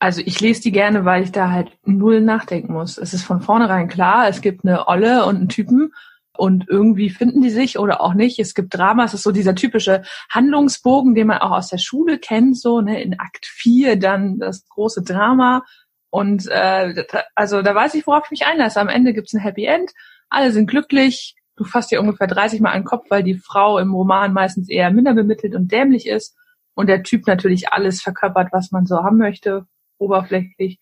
[0.00, 2.98] also ich lese die gerne, weil ich da halt null nachdenken muss.
[2.98, 5.92] Es ist von vornherein klar, es gibt eine Olle und einen Typen
[6.36, 8.40] und irgendwie finden die sich oder auch nicht.
[8.40, 12.18] Es gibt Drama, es ist so dieser typische Handlungsbogen, den man auch aus der Schule
[12.18, 15.62] kennt, so ne, in Akt 4 dann das große Drama
[16.10, 18.80] und äh, also da weiß ich, worauf ich mich einlasse.
[18.80, 19.92] Am Ende gibt's ein Happy End,
[20.28, 23.78] alle sind glücklich, du fasst dir ungefähr 30 Mal an den Kopf, weil die Frau
[23.78, 26.36] im Roman meistens eher minder bemittelt und dämlich ist
[26.74, 29.66] und der Typ natürlich alles verkörpert, was man so haben möchte,
[29.98, 30.78] oberflächlich.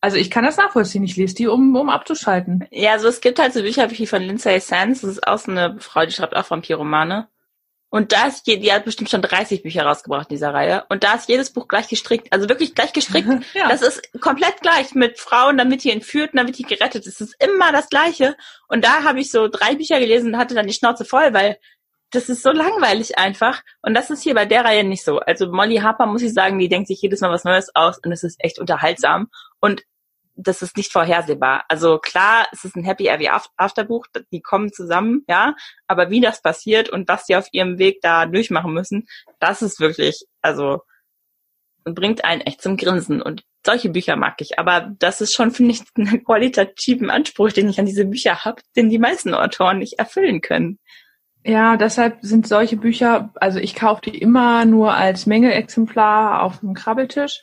[0.00, 1.04] Also ich kann das nachvollziehen.
[1.04, 2.66] Ich lese die, um, um abzuschalten.
[2.70, 5.02] Ja, also es gibt halt so Bücher wie von Lindsay Sands.
[5.02, 7.28] Das ist auch so eine Frau, die schreibt auch Vampirromane.
[7.94, 10.86] Und da ist, die hat bestimmt schon 30 Bücher rausgebracht in dieser Reihe.
[10.88, 12.32] Und da ist jedes Buch gleich gestrickt.
[12.32, 13.28] Also wirklich gleich gestrickt.
[13.52, 13.68] ja.
[13.68, 17.20] Das ist komplett gleich mit Frauen, damit die entführt und damit die gerettet ist.
[17.20, 18.34] Es ist immer das Gleiche.
[18.66, 21.58] Und da habe ich so drei Bücher gelesen und hatte dann die Schnauze voll, weil
[22.12, 23.60] das ist so langweilig einfach.
[23.82, 25.18] Und das ist hier bei der Reihe nicht so.
[25.18, 28.10] Also Molly Harper, muss ich sagen, die denkt sich jedes Mal was Neues aus und
[28.10, 29.28] es ist echt unterhaltsam.
[29.60, 29.82] Und
[30.34, 31.64] das ist nicht vorhersehbar.
[31.68, 35.54] Also klar, es ist ein Happy Ever After Buch, die kommen zusammen, ja,
[35.86, 39.06] aber wie das passiert und was sie auf ihrem Weg da durchmachen müssen,
[39.38, 40.80] das ist wirklich, also
[41.84, 45.72] bringt einen echt zum Grinsen und solche Bücher mag ich, aber das ist schon, finde
[45.72, 49.98] ich, einen qualitativen Anspruch, den ich an diese Bücher habe, den die meisten Autoren nicht
[49.98, 50.78] erfüllen können.
[51.44, 56.74] Ja, deshalb sind solche Bücher, also ich kaufe die immer nur als Mängelexemplar auf dem
[56.74, 57.42] Krabbeltisch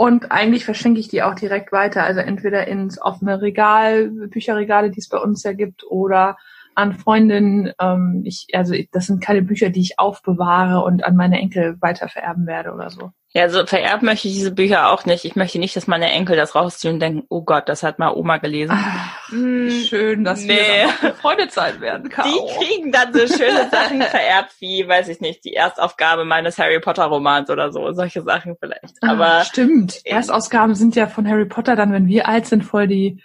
[0.00, 4.98] und eigentlich verschenke ich die auch direkt weiter, also entweder ins offene Regal, Bücherregale, die
[4.98, 6.38] es bei uns ja gibt, oder
[6.74, 7.74] an Freundinnen.
[7.78, 12.08] Ähm, ich, also das sind keine Bücher, die ich aufbewahre und an meine Enkel weiter
[12.08, 13.12] vererben werde oder so.
[13.32, 15.24] Ja, so vererben möchte ich diese Bücher auch nicht.
[15.24, 18.12] Ich möchte nicht, dass meine Enkel das rausziehen und denken, oh Gott, das hat mal
[18.12, 18.74] Oma gelesen.
[18.76, 20.58] Ach, hm, schön, dass nee.
[21.00, 22.28] wir Freundezeit werden, Caro.
[22.28, 26.80] Die kriegen dann so schöne Sachen vererbt wie, weiß ich nicht, die Erstaufgabe meines Harry
[26.80, 28.96] Potter Romans oder so, solche Sachen vielleicht.
[29.00, 30.00] Ah, Aber ah, stimmt.
[30.04, 33.22] Erstausgaben sind ja von Harry Potter dann, wenn wir alt sind, voll die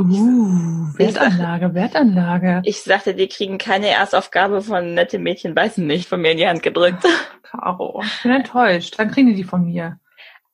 [0.00, 2.62] Uh, Wertanlage, Wertanlage.
[2.64, 6.46] Ich sagte, die kriegen keine Erstaufgabe von nette Mädchen weißen nicht von mir in die
[6.46, 7.04] Hand gedrückt.
[7.42, 8.94] Caro, ich bin enttäuscht.
[8.96, 9.98] Dann kriegen die die von mir.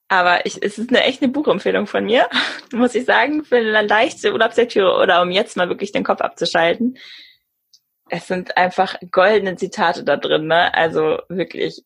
[0.08, 2.28] Aber ich, es ist eine echte Buchempfehlung von mir,
[2.72, 6.96] muss ich sagen, für eine leichte Urlaubslektüre oder um jetzt mal wirklich den Kopf abzuschalten.
[8.08, 10.72] Es sind einfach goldene Zitate da drin, ne?
[10.72, 11.82] Also wirklich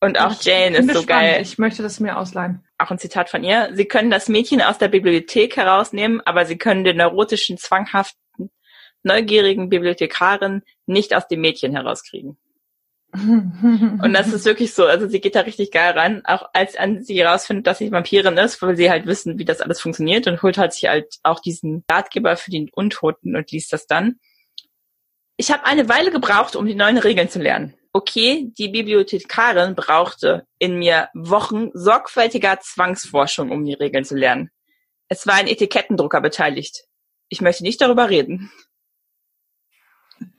[0.00, 1.08] Und auch Ich Jane ist so gespannt.
[1.08, 1.42] geil.
[1.42, 2.62] Ich möchte das mir ausleihen.
[2.78, 3.70] Auch ein Zitat von ihr.
[3.72, 8.50] Sie können das Mädchen aus der Bibliothek herausnehmen, aber sie können den neurotischen, zwanghaften,
[9.02, 12.36] neugierigen Bibliothekarin nicht aus dem Mädchen herauskriegen.
[13.16, 17.02] Und das ist wirklich so, also sie geht da richtig geil rein, auch als an
[17.02, 20.42] sie herausfindet, dass sie Vampirin ist, weil sie halt wissen, wie das alles funktioniert und
[20.42, 24.18] holt halt sich halt auch diesen Ratgeber für die Untoten und liest das dann.
[25.38, 27.74] Ich habe eine Weile gebraucht, um die neuen Regeln zu lernen.
[27.96, 34.50] Okay, die Bibliothekarin brauchte in mir Wochen sorgfältiger Zwangsforschung, um die Regeln zu lernen.
[35.08, 36.84] Es war ein Etikettendrucker beteiligt.
[37.30, 38.52] Ich möchte nicht darüber reden.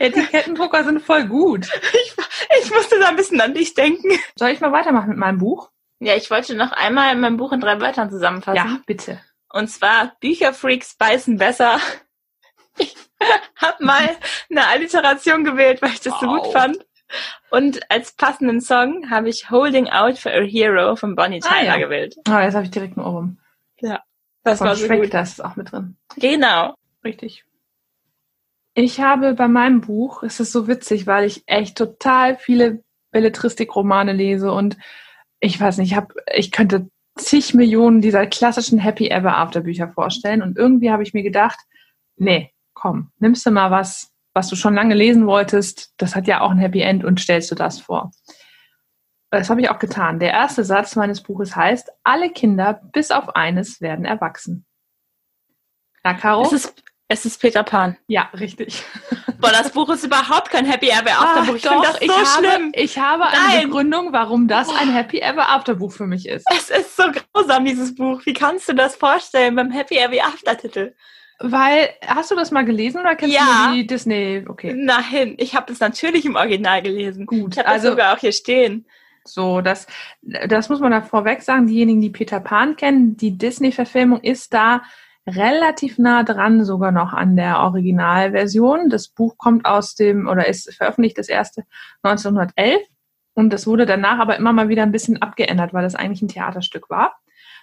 [0.00, 1.68] Etikettendrucker sind voll gut.
[1.92, 2.16] Ich,
[2.64, 4.10] ich musste da ein bisschen an dich denken.
[4.36, 5.70] Soll ich mal weitermachen mit meinem Buch?
[6.00, 8.56] Ja, ich wollte noch einmal mein Buch in drei Wörtern zusammenfassen.
[8.56, 9.20] Ja, bitte.
[9.48, 11.78] Und zwar Bücherfreaks beißen besser.
[13.56, 14.10] Hab mal
[14.50, 16.42] eine Alliteration gewählt, weil ich das so Wow.
[16.42, 16.78] gut fand.
[17.50, 21.64] Und als passenden Song habe ich Holding Out for a Hero von Bonnie Ah, Tyler
[21.64, 21.76] ja.
[21.78, 22.16] gewählt.
[22.26, 23.38] Ah, jetzt habe ich direkt einen Ohrwurm.
[24.42, 25.14] Das Von war so Shrek, gut.
[25.14, 25.96] das ist auch mit drin.
[26.16, 26.74] Genau.
[27.04, 27.44] Richtig.
[28.74, 32.82] Ich habe bei meinem Buch, es ist so witzig, weil ich echt total viele
[33.12, 34.76] Belletristik-Romane lese und
[35.40, 39.88] ich weiß nicht, ich habe, ich könnte zig Millionen dieser klassischen Happy Ever After Bücher
[39.88, 41.58] vorstellen und irgendwie habe ich mir gedacht,
[42.16, 46.40] nee, komm, nimmst du mal was, was du schon lange lesen wolltest, das hat ja
[46.40, 48.10] auch ein Happy End und stellst du das vor.
[49.30, 50.20] Das habe ich auch getan.
[50.20, 54.64] Der erste Satz meines Buches heißt, alle Kinder bis auf eines werden erwachsen.
[56.04, 56.42] Na, Caro?
[56.42, 57.96] Es ist, es ist Peter Pan.
[58.06, 58.84] Ja, richtig.
[59.40, 61.56] Boah, das Buch ist überhaupt kein Happy Ever After Buch.
[61.56, 62.72] Ich finde das so ich habe, schlimm.
[62.74, 63.64] Ich habe eine Nein.
[63.64, 66.46] Begründung, warum das ein Happy Ever After Buch für mich ist.
[66.50, 68.24] Es ist so grausam, dieses Buch.
[68.24, 70.94] Wie kannst du das vorstellen beim Happy Ever After Titel?
[71.40, 73.68] Weil, hast du das mal gelesen oder kennst Ja.
[73.68, 74.44] du die Disney?
[74.48, 77.26] Okay, Nein, ich habe es natürlich im Original gelesen.
[77.26, 77.54] gut.
[77.54, 78.86] Ich habe das Also, sogar auch hier stehen.
[79.24, 79.86] so, das,
[80.22, 81.66] das muss man da vorweg sagen.
[81.66, 84.82] Diejenigen, die Peter Pan kennen, die Disney-Verfilmung ist da
[85.26, 88.90] relativ nah dran sogar noch an der Originalversion.
[88.90, 91.64] Das Buch kommt aus dem, oder ist veröffentlicht das erste
[92.02, 92.82] 1911
[93.34, 96.28] und das wurde danach aber immer mal wieder ein bisschen abgeändert, weil das eigentlich ein
[96.28, 97.16] Theaterstück war.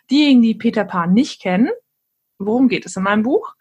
[0.09, 1.69] Diejenigen, die Peter Pan nicht kennen,
[2.39, 3.53] worum geht es in meinem Buch?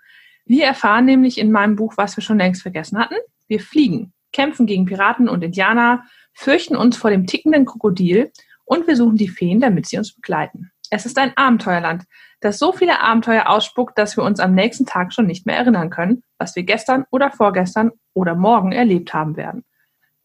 [0.51, 3.15] Wir erfahren nämlich in meinem Buch, was wir schon längst vergessen hatten.
[3.47, 8.33] Wir fliegen, kämpfen gegen Piraten und Indianer, fürchten uns vor dem tickenden Krokodil
[8.65, 10.73] und wir suchen die Feen, damit sie uns begleiten.
[10.91, 12.03] Es ist ein Abenteuerland,
[12.41, 15.89] das so viele Abenteuer ausspuckt, dass wir uns am nächsten Tag schon nicht mehr erinnern
[15.89, 19.65] können, was wir gestern oder vorgestern oder morgen erlebt haben werden.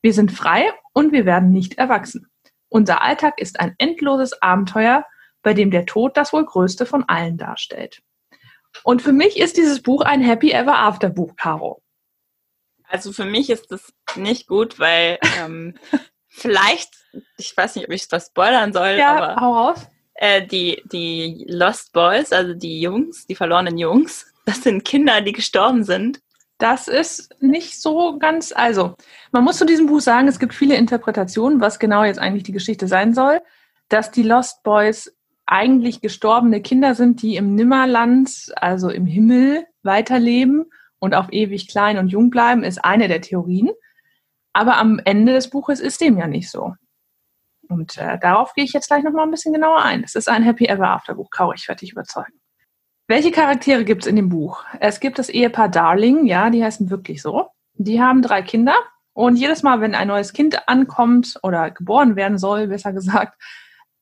[0.01, 2.25] Wir sind frei und wir werden nicht erwachsen.
[2.67, 5.05] Unser Alltag ist ein endloses Abenteuer,
[5.43, 8.01] bei dem der Tod das wohl größte von allen darstellt.
[8.83, 11.81] Und für mich ist dieses Buch ein Happy Ever After Buch, Caro.
[12.87, 15.75] Also für mich ist das nicht gut, weil ähm,
[16.27, 16.91] vielleicht,
[17.37, 19.87] ich weiß nicht, ob ich das spoilern soll, Ja, aber hau raus.
[20.15, 25.31] äh, die, die Lost Boys, also die Jungs, die verlorenen Jungs, das sind Kinder, die
[25.33, 26.21] gestorben sind.
[26.57, 28.95] Das ist nicht so ganz, also,
[29.31, 32.53] man muss zu diesem Buch sagen, es gibt viele Interpretationen, was genau jetzt eigentlich die
[32.53, 33.41] Geschichte sein soll,
[33.89, 35.14] dass die Lost Boys
[35.45, 40.65] eigentlich gestorbene Kinder sind, die im Nimmerland, also im Himmel, weiterleben
[40.99, 43.71] und auf ewig klein und jung bleiben, ist eine der Theorien.
[44.53, 46.73] Aber am Ende des Buches ist dem ja nicht so.
[47.67, 50.03] Und äh, darauf gehe ich jetzt gleich nochmal ein bisschen genauer ein.
[50.03, 52.39] Es ist ein Happy Ever After Buch, Kau, ich werde dich überzeugen.
[53.07, 54.63] Welche Charaktere gibt es in dem Buch?
[54.79, 57.49] Es gibt das Ehepaar Darling, ja, die heißen wirklich so.
[57.73, 58.75] Die haben drei Kinder
[59.13, 63.39] und jedes Mal, wenn ein neues Kind ankommt oder geboren werden soll, besser gesagt,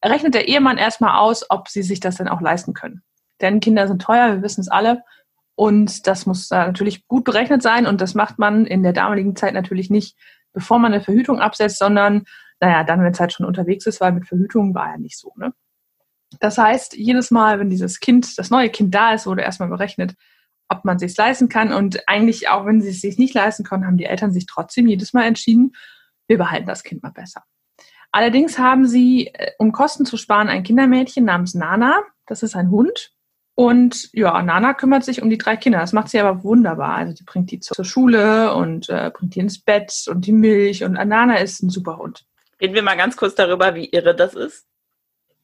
[0.09, 3.03] rechnet der Ehemann erstmal aus, ob sie sich das denn auch leisten können.
[3.41, 5.03] Denn Kinder sind teuer, wir wissen es alle.
[5.55, 7.85] Und das muss natürlich gut berechnet sein.
[7.85, 10.17] Und das macht man in der damaligen Zeit natürlich nicht,
[10.53, 12.23] bevor man eine Verhütung absetzt, sondern,
[12.59, 15.31] naja, dann, wenn es halt schon unterwegs ist, weil mit Verhütung war ja nicht so.
[15.35, 15.53] Ne?
[16.39, 20.15] Das heißt, jedes Mal, wenn dieses Kind, das neue Kind da ist, wurde erstmal berechnet,
[20.69, 21.71] ob man sich leisten kann.
[21.71, 24.87] Und eigentlich, auch wenn sie es sich nicht leisten können, haben die Eltern sich trotzdem
[24.87, 25.73] jedes Mal entschieden,
[26.27, 27.43] wir behalten das Kind mal besser.
[28.13, 32.03] Allerdings haben sie, äh, um Kosten zu sparen, ein Kindermädchen namens Nana.
[32.27, 33.11] Das ist ein Hund.
[33.55, 35.79] Und ja, Nana kümmert sich um die drei Kinder.
[35.79, 36.95] Das macht sie aber wunderbar.
[36.95, 40.83] Also die bringt die zur Schule und äh, bringt die ins Bett und die Milch.
[40.83, 42.23] Und Nana ist ein super Hund.
[42.61, 44.67] Reden wir mal ganz kurz darüber, wie irre das ist.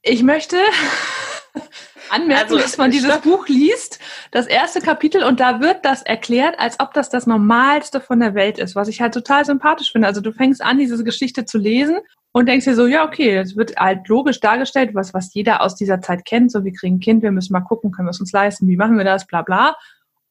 [0.03, 0.58] Ich möchte
[2.12, 3.23] anmerken, Also, dass man dieses stopp.
[3.23, 7.99] Buch liest, das erste Kapitel, und da wird das erklärt, als ob das das Normalste
[7.99, 10.08] von der Welt ist, was ich halt total sympathisch finde.
[10.08, 11.97] Also du fängst an, diese Geschichte zu lesen
[12.31, 15.75] und denkst dir so, ja, okay, das wird halt logisch dargestellt, was, was jeder aus
[15.75, 16.51] dieser Zeit kennt.
[16.51, 18.77] So, wir kriegen ein Kind, wir müssen mal gucken, können wir es uns leisten, wie
[18.77, 19.75] machen wir das, bla bla.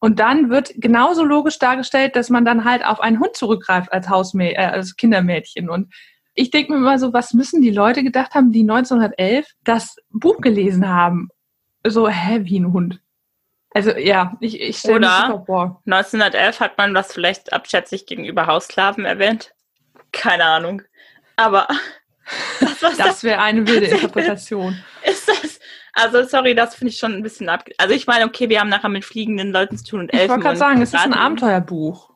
[0.01, 4.09] Und dann wird genauso logisch dargestellt, dass man dann halt auf einen Hund zurückgreift als
[4.09, 5.69] Hausmä äh, als Kindermädchen.
[5.69, 5.93] Und
[6.35, 10.41] ich denke mir immer so, was müssen die Leute gedacht haben, die 1911 das Buch
[10.41, 11.29] gelesen haben?
[11.85, 13.01] So, hä, wie ein Hund.
[13.75, 19.05] Also ja, ich, ich stelle mir Oder 1911 hat man was vielleicht abschätzig gegenüber Haussklaven
[19.05, 19.53] erwähnt.
[20.13, 20.83] Keine Ahnung.
[21.39, 21.69] Aber
[22.61, 24.77] das, das wäre eine wilde Interpretation.
[25.05, 25.61] Ist das?
[25.95, 27.65] Also sorry, das finde ich schon ein bisschen ab.
[27.79, 30.25] Also ich meine, okay, wir haben nachher mit fliegenden Leuten zu tun und Elfen.
[30.25, 32.11] Ich wollte gerade sagen, es ist ein Abenteuerbuch.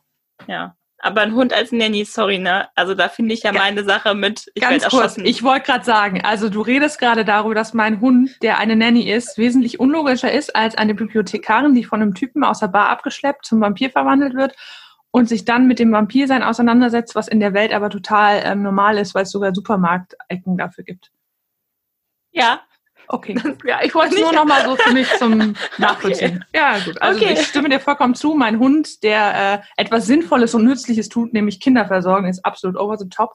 [0.47, 0.77] Ja.
[0.99, 2.69] Aber ein Hund als Nanny, sorry, ne?
[2.77, 6.25] Also da finde ich ja meine Sache mit, ich Ganz kurz, ich wollte gerade sagen,
[6.25, 10.55] also du redest gerade darüber, dass mein Hund, der eine Nanny ist, wesentlich unlogischer ist
[10.55, 14.55] als eine Bibliothekarin, die von einem Typen aus der Bar abgeschleppt zum Vampir verwandelt wird
[15.13, 18.99] und sich dann mit dem Vampirsein auseinandersetzt, was in der Welt aber total ähm, normal
[18.99, 21.13] ist, weil es sogar Supermarktecken dafür gibt.
[22.33, 22.63] Ja,
[23.09, 23.35] Okay.
[23.67, 26.45] ja, ich wollte es nur noch mal so für mich zum Nachvollziehen.
[26.49, 26.59] Okay.
[26.59, 27.03] Ja, gut.
[27.03, 27.35] Also okay.
[27.35, 28.33] ich stimme dir vollkommen zu.
[28.35, 32.97] Mein Hund, der äh, etwas Sinnvolles und Nützliches tut, nämlich Kinder versorgen, ist absolut over
[32.97, 33.35] the top.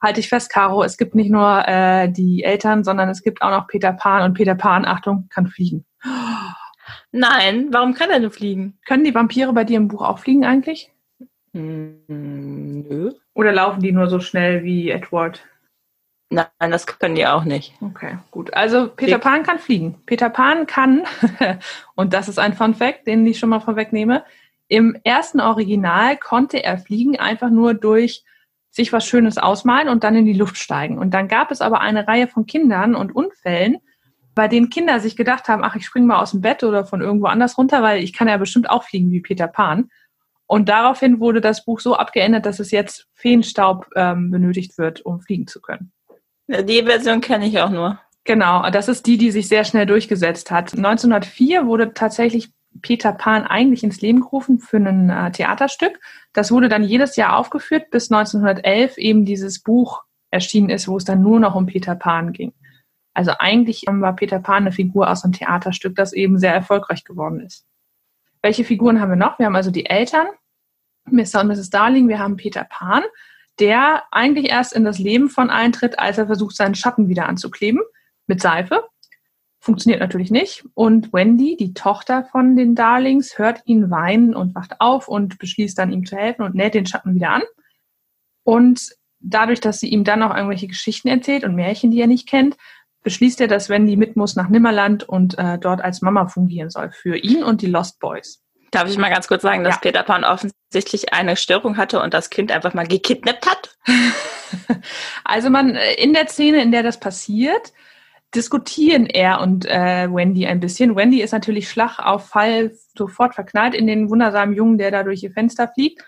[0.00, 3.50] Halte ich fest, Caro, es gibt nicht nur äh, die Eltern, sondern es gibt auch
[3.50, 5.84] noch Peter Pan und Peter Pan, Achtung, kann fliegen.
[7.12, 8.78] Nein, warum kann er nur fliegen?
[8.86, 10.90] Können die Vampire bei dir im Buch auch fliegen eigentlich?
[11.52, 13.12] Hm, nö.
[13.34, 15.46] Oder laufen die nur so schnell wie Edward?
[16.30, 17.74] Nein, das können die auch nicht.
[17.82, 18.54] Okay, gut.
[18.54, 20.00] Also Peter Pan kann fliegen.
[20.06, 21.04] Peter Pan kann,
[21.94, 24.24] und das ist ein Fun Fact, den ich schon mal vorwegnehme,
[24.68, 28.24] im ersten Original konnte er fliegen einfach nur durch
[28.70, 30.98] sich was Schönes ausmalen und dann in die Luft steigen.
[30.98, 33.76] Und dann gab es aber eine Reihe von Kindern und Unfällen,
[34.34, 37.00] bei denen Kinder sich gedacht haben, ach, ich springe mal aus dem Bett oder von
[37.00, 39.90] irgendwo anders runter, weil ich kann ja bestimmt auch fliegen wie Peter Pan.
[40.46, 45.20] Und daraufhin wurde das Buch so abgeändert, dass es jetzt Feenstaub ähm, benötigt wird, um
[45.20, 45.92] fliegen zu können.
[46.48, 47.98] Die Version kenne ich auch nur.
[48.24, 50.74] Genau, das ist die, die sich sehr schnell durchgesetzt hat.
[50.74, 55.98] 1904 wurde tatsächlich Peter Pan eigentlich ins Leben gerufen für ein äh, Theaterstück.
[56.32, 61.04] Das wurde dann jedes Jahr aufgeführt, bis 1911 eben dieses Buch erschienen ist, wo es
[61.04, 62.52] dann nur noch um Peter Pan ging.
[63.14, 67.40] Also eigentlich war Peter Pan eine Figur aus einem Theaterstück, das eben sehr erfolgreich geworden
[67.40, 67.66] ist.
[68.42, 69.38] Welche Figuren haben wir noch?
[69.38, 70.26] Wir haben also die Eltern,
[71.06, 71.40] Mr.
[71.40, 71.70] und Mrs.
[71.70, 73.02] Darling, wir haben Peter Pan,
[73.58, 77.80] der eigentlich erst in das Leben von eintritt, als er versucht, seinen Schatten wieder anzukleben
[78.26, 78.82] mit Seife.
[79.60, 80.64] Funktioniert natürlich nicht.
[80.74, 85.78] Und Wendy, die Tochter von den Darlings, hört ihn weinen und wacht auf und beschließt
[85.78, 87.42] dann, ihm zu helfen und näht den Schatten wieder an.
[88.42, 92.28] Und dadurch, dass sie ihm dann noch irgendwelche Geschichten erzählt und Märchen, die er nicht
[92.28, 92.56] kennt,
[93.02, 96.90] beschließt er, dass Wendy mit muss nach Nimmerland und äh, dort als Mama fungieren soll
[96.90, 98.42] für ihn und die Lost Boys.
[98.70, 99.80] Darf ich mal ganz kurz sagen, dass ja.
[99.80, 103.76] Peter Pan offensichtlich eine Störung hatte und das Kind einfach mal gekidnappt hat?
[105.24, 107.72] also man äh, in der Szene, in der das passiert,
[108.34, 110.96] diskutieren er und äh, Wendy ein bisschen.
[110.96, 115.22] Wendy ist natürlich Schlag auf Fall sofort verknallt in den wundersamen Jungen, der da durch
[115.22, 116.02] ihr Fenster fliegt.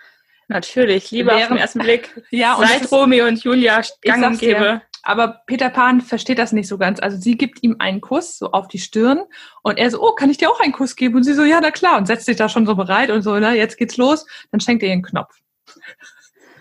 [0.47, 2.21] Natürlich, Liebe Während, auf den ersten Blick.
[2.29, 4.81] ja, und Seit Romeo und Julia gang und gäbe.
[5.05, 6.99] Aber Peter Pan versteht das nicht so ganz.
[6.99, 9.21] Also sie gibt ihm einen Kuss so auf die Stirn
[9.61, 11.15] und er so, oh, kann ich dir auch einen Kuss geben?
[11.15, 11.97] Und sie so, ja, na klar.
[11.97, 14.25] Und setzt sich da schon so bereit und so, na, jetzt geht's los.
[14.51, 15.35] Dann schenkt er ihr einen Knopf.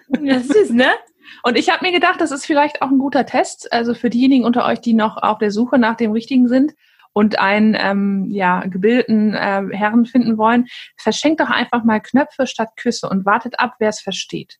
[0.08, 0.88] Das ist, ne?
[1.42, 3.70] Und ich habe mir gedacht, das ist vielleicht auch ein guter Test.
[3.72, 6.72] Also für diejenigen unter euch, die noch auf der Suche nach dem Richtigen sind
[7.12, 12.70] und einen ähm, ja, gebildeten äh, Herren finden wollen, verschenkt doch einfach mal Knöpfe statt
[12.76, 14.58] Küsse und wartet ab, wer es versteht.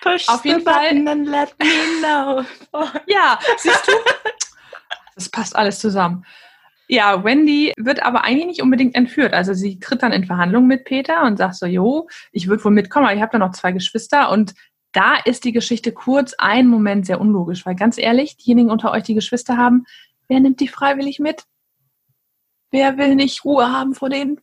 [0.00, 0.88] Push Auf jeden Fall.
[0.88, 2.44] And let me know.
[3.06, 3.92] ja, siehst du?
[5.14, 6.24] Das passt alles zusammen.
[6.88, 9.32] Ja, Wendy wird aber eigentlich nicht unbedingt entführt.
[9.32, 12.70] Also sie tritt dann in Verhandlungen mit Peter und sagt so, jo, ich würde wohl
[12.70, 14.54] mitkommen, aber ich habe da noch zwei Geschwister und
[14.92, 19.02] da ist die Geschichte kurz ein Moment sehr unlogisch, weil ganz ehrlich, diejenigen unter euch,
[19.02, 19.84] die Geschwister haben,
[20.28, 21.44] wer nimmt die freiwillig mit?
[22.70, 24.40] Wer will nicht Ruhe haben vor denen?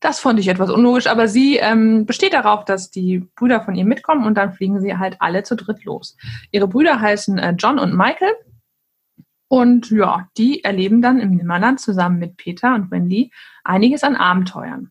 [0.00, 3.84] Das fand ich etwas unlogisch, aber sie ähm, besteht darauf, dass die Brüder von ihr
[3.84, 6.16] mitkommen und dann fliegen sie halt alle zu dritt los.
[6.50, 8.34] Ihre Brüder heißen äh, John und Michael
[9.48, 13.32] und ja, die erleben dann im Nimmerland zusammen mit Peter und Wendy
[13.64, 14.90] einiges an Abenteuern.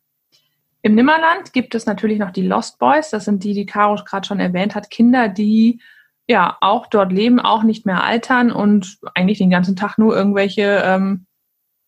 [0.82, 4.26] Im Nimmerland gibt es natürlich noch die Lost Boys, das sind die, die Caro gerade
[4.26, 5.80] schon erwähnt hat, Kinder, die
[6.28, 10.82] ja auch dort leben, auch nicht mehr altern und eigentlich den ganzen Tag nur irgendwelche
[10.84, 11.26] ähm,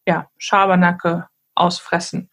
[0.07, 2.31] ja, Schabernacke ausfressen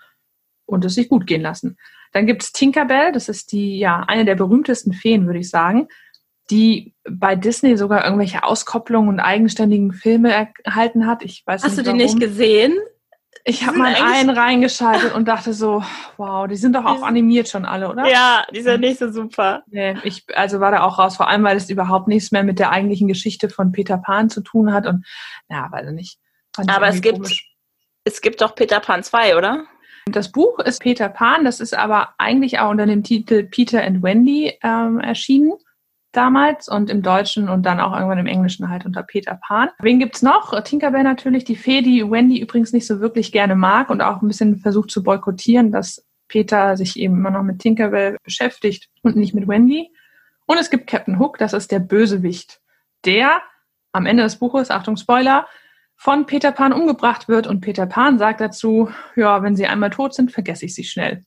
[0.66, 1.78] und es sich gut gehen lassen.
[2.12, 5.88] Dann gibt es Tinkerbell, das ist die, ja, eine der berühmtesten Feen, würde ich sagen,
[6.50, 11.24] die bei Disney sogar irgendwelche Auskopplungen und eigenständigen Filme erhalten hat.
[11.24, 12.78] Ich weiß Hast nicht, du die nicht gesehen?
[13.48, 15.84] Ich habe mal einen reingeschaltet und dachte so,
[16.18, 18.08] wow, die sind doch auch animiert schon alle, oder?
[18.08, 19.64] Ja, die sind nicht so super.
[19.68, 22.58] Nee, ich also war da auch raus, vor allem weil es überhaupt nichts mehr mit
[22.58, 25.06] der eigentlichen Geschichte von Peter Pan zu tun hat und
[25.48, 26.20] ja, weiß ich nicht.
[26.68, 27.54] Aber es gibt komisch.
[28.04, 29.66] es gibt doch Peter Pan 2, oder?
[30.12, 34.04] Das Buch ist Peter Pan, das ist aber eigentlich auch unter dem Titel Peter and
[34.04, 35.54] Wendy ähm, erschienen.
[36.16, 39.70] damals und im Deutschen und dann auch irgendwann im Englischen halt unter Peter Pan.
[39.80, 40.60] Wen gibt's noch?
[40.62, 44.28] Tinkerbell natürlich, die Fee, die Wendy übrigens nicht so wirklich gerne mag und auch ein
[44.28, 49.36] bisschen versucht zu boykottieren, dass Peter sich eben immer noch mit Tinkerbell beschäftigt und nicht
[49.36, 49.92] mit Wendy.
[50.46, 52.62] Und es gibt Captain Hook, das ist der Bösewicht,
[53.04, 53.42] der
[53.92, 55.48] am Ende des Buches, Achtung Spoiler,
[56.06, 60.14] von Peter Pan umgebracht wird und Peter Pan sagt dazu, ja, wenn sie einmal tot
[60.14, 61.24] sind, vergesse ich sie schnell.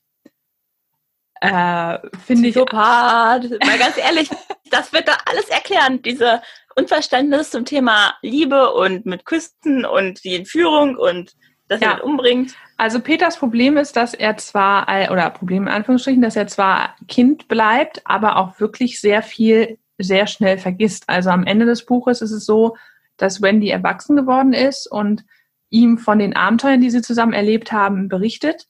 [1.41, 2.55] Äh, Finde ich.
[2.55, 3.41] Mal
[3.77, 4.31] ganz ehrlich,
[4.71, 6.43] das wird doch alles erklären, diese
[6.77, 11.35] Unverständnis zum Thema Liebe und mit Küsten und die Entführung und
[11.67, 11.95] dass ja.
[11.95, 12.55] er ihn umbringt.
[12.77, 17.49] Also Peters Problem ist, dass er zwar, oder Problem in Anführungsstrichen, dass er zwar Kind
[17.49, 21.09] bleibt, aber auch wirklich sehr viel sehr schnell vergisst.
[21.09, 22.77] Also am Ende des Buches ist es so,
[23.19, 25.25] dass Wendy erwachsen geworden ist und
[25.71, 28.67] ihm von den Abenteuern, die sie zusammen erlebt haben, berichtet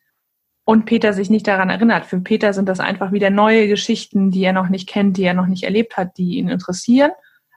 [0.64, 2.06] und Peter sich nicht daran erinnert.
[2.06, 5.34] Für Peter sind das einfach wieder neue Geschichten, die er noch nicht kennt, die er
[5.34, 7.12] noch nicht erlebt hat, die ihn interessieren.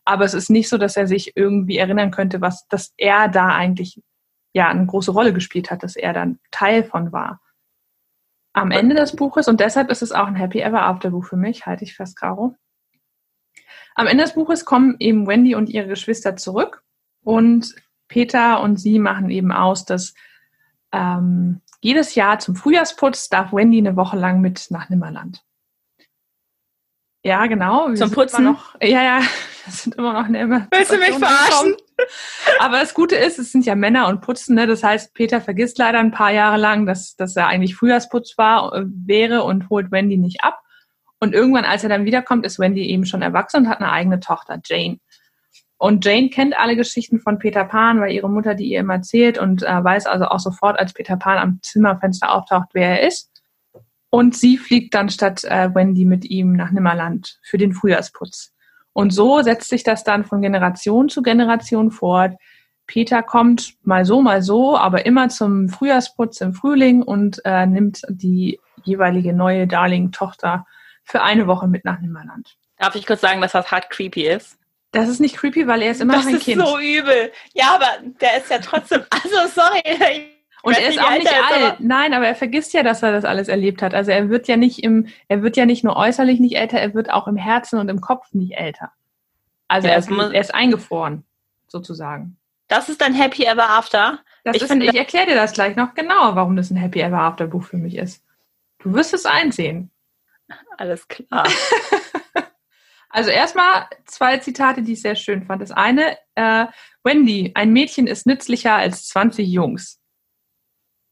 [0.05, 3.47] Aber es ist nicht so, dass er sich irgendwie erinnern könnte, was, dass er da
[3.47, 4.01] eigentlich
[4.53, 7.41] ja eine große Rolle gespielt hat, dass er dann Teil von war.
[8.53, 11.37] Am Ende des Buches, und deshalb ist es auch ein Happy Ever After Buch für
[11.37, 12.55] mich, halte ich fest, Caro.
[13.95, 16.80] Am Ende des Buches kommen eben Wendy und ihre Geschwister zurück
[17.23, 17.75] und
[18.07, 20.13] Peter und sie machen eben aus, dass
[20.91, 25.43] ähm, jedes Jahr zum Frühjahrsputz darf Wendy eine Woche lang mit nach Nimmerland.
[27.23, 27.89] Ja, genau.
[27.89, 28.45] Wir zum Putzen?
[28.45, 29.21] Noch, ja, ja,
[29.65, 31.75] das sind immer noch eine Willst du mich verarschen?
[32.59, 34.55] Aber das Gute ist, es sind ja Männer und Putzen.
[34.55, 34.65] Ne?
[34.65, 38.73] Das heißt, Peter vergisst leider ein paar Jahre lang, dass, dass er eigentlich Frühjahrsputz war,
[38.73, 40.61] äh, wäre und holt Wendy nicht ab.
[41.19, 44.19] Und irgendwann, als er dann wiederkommt, ist Wendy eben schon erwachsen und hat eine eigene
[44.19, 44.97] Tochter, Jane.
[45.81, 49.39] Und Jane kennt alle Geschichten von Peter Pan, weil ihre Mutter die ihr immer erzählt
[49.39, 53.31] und äh, weiß also auch sofort, als Peter Pan am Zimmerfenster auftaucht, wer er ist.
[54.11, 58.53] Und sie fliegt dann statt äh, Wendy mit ihm nach Nimmerland für den Frühjahrsputz.
[58.93, 62.35] Und so setzt sich das dann von Generation zu Generation fort.
[62.85, 68.03] Peter kommt mal so, mal so, aber immer zum Frühjahrsputz im Frühling und äh, nimmt
[68.07, 70.63] die jeweilige neue Darling-Tochter
[71.05, 72.55] für eine Woche mit nach Nimmerland.
[72.77, 74.60] Darf ich kurz sagen, dass das hart creepy ist?
[74.91, 76.61] Das ist nicht creepy, weil er ist immer das ein Kind.
[76.61, 77.31] Das ist so übel.
[77.53, 77.87] Ja, aber
[78.19, 80.31] der ist ja trotzdem, also sorry,
[80.63, 81.79] und er ist auch nicht alt.
[81.79, 83.93] Nein, aber er vergisst ja, dass er das alles erlebt hat.
[83.93, 86.93] Also er wird ja nicht im, er wird ja nicht nur äußerlich nicht älter, er
[86.93, 88.91] wird auch im Herzen und im Kopf nicht älter.
[89.67, 91.23] Also ja, er, ist, er ist eingefroren,
[91.67, 92.37] sozusagen.
[92.67, 94.19] Das ist ein Happy Ever After.
[94.43, 97.47] Das ich, ich erkläre dir das gleich noch genauer, warum das ein Happy Ever After
[97.47, 98.23] Buch für mich ist.
[98.79, 99.91] Du wirst es einsehen.
[100.77, 101.47] Alles klar.
[103.11, 105.61] also erstmal zwei Zitate, die ich sehr schön fand.
[105.61, 106.65] Das eine, äh,
[107.03, 110.01] Wendy, ein Mädchen ist nützlicher als 20 Jungs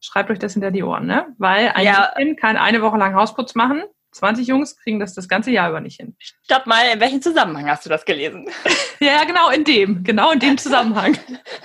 [0.01, 1.27] schreibt euch das hinter die Ohren, ne?
[1.38, 2.12] Weil ein ja.
[2.15, 3.83] Kind kann eine Woche lang Hausputz machen.
[4.19, 6.15] 20 Jungs kriegen das das ganze Jahr über nicht hin.
[6.43, 8.47] Stopp mal, in welchem Zusammenhang hast du das gelesen?
[8.99, 11.17] ja, genau in dem, genau in dem Zusammenhang.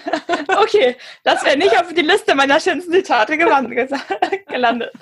[0.63, 3.37] okay, das wäre nicht auf die Liste meiner schönsten Zitate
[4.49, 4.93] gelandet.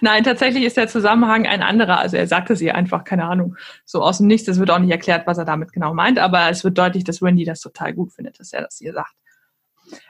[0.00, 1.98] Nein, tatsächlich ist der Zusammenhang ein anderer.
[1.98, 4.48] Also er sagte sie einfach, keine Ahnung, so aus dem Nichts.
[4.48, 7.20] Es wird auch nicht erklärt, was er damit genau meint, aber es wird deutlich, dass
[7.20, 9.14] Wendy das total gut findet, dass er das hier sagt.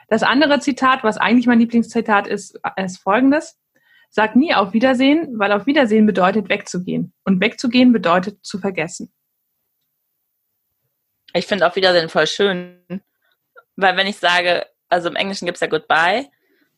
[0.07, 3.57] Das andere Zitat, was eigentlich mein Lieblingszitat ist, ist folgendes.
[4.15, 7.13] Sag nie auf Wiedersehen, weil auf Wiedersehen bedeutet wegzugehen.
[7.23, 9.11] Und wegzugehen bedeutet zu vergessen.
[11.33, 12.79] Ich finde auf Wiedersehen voll schön.
[13.75, 16.29] Weil wenn ich sage, also im Englischen gibt es ja Goodbye,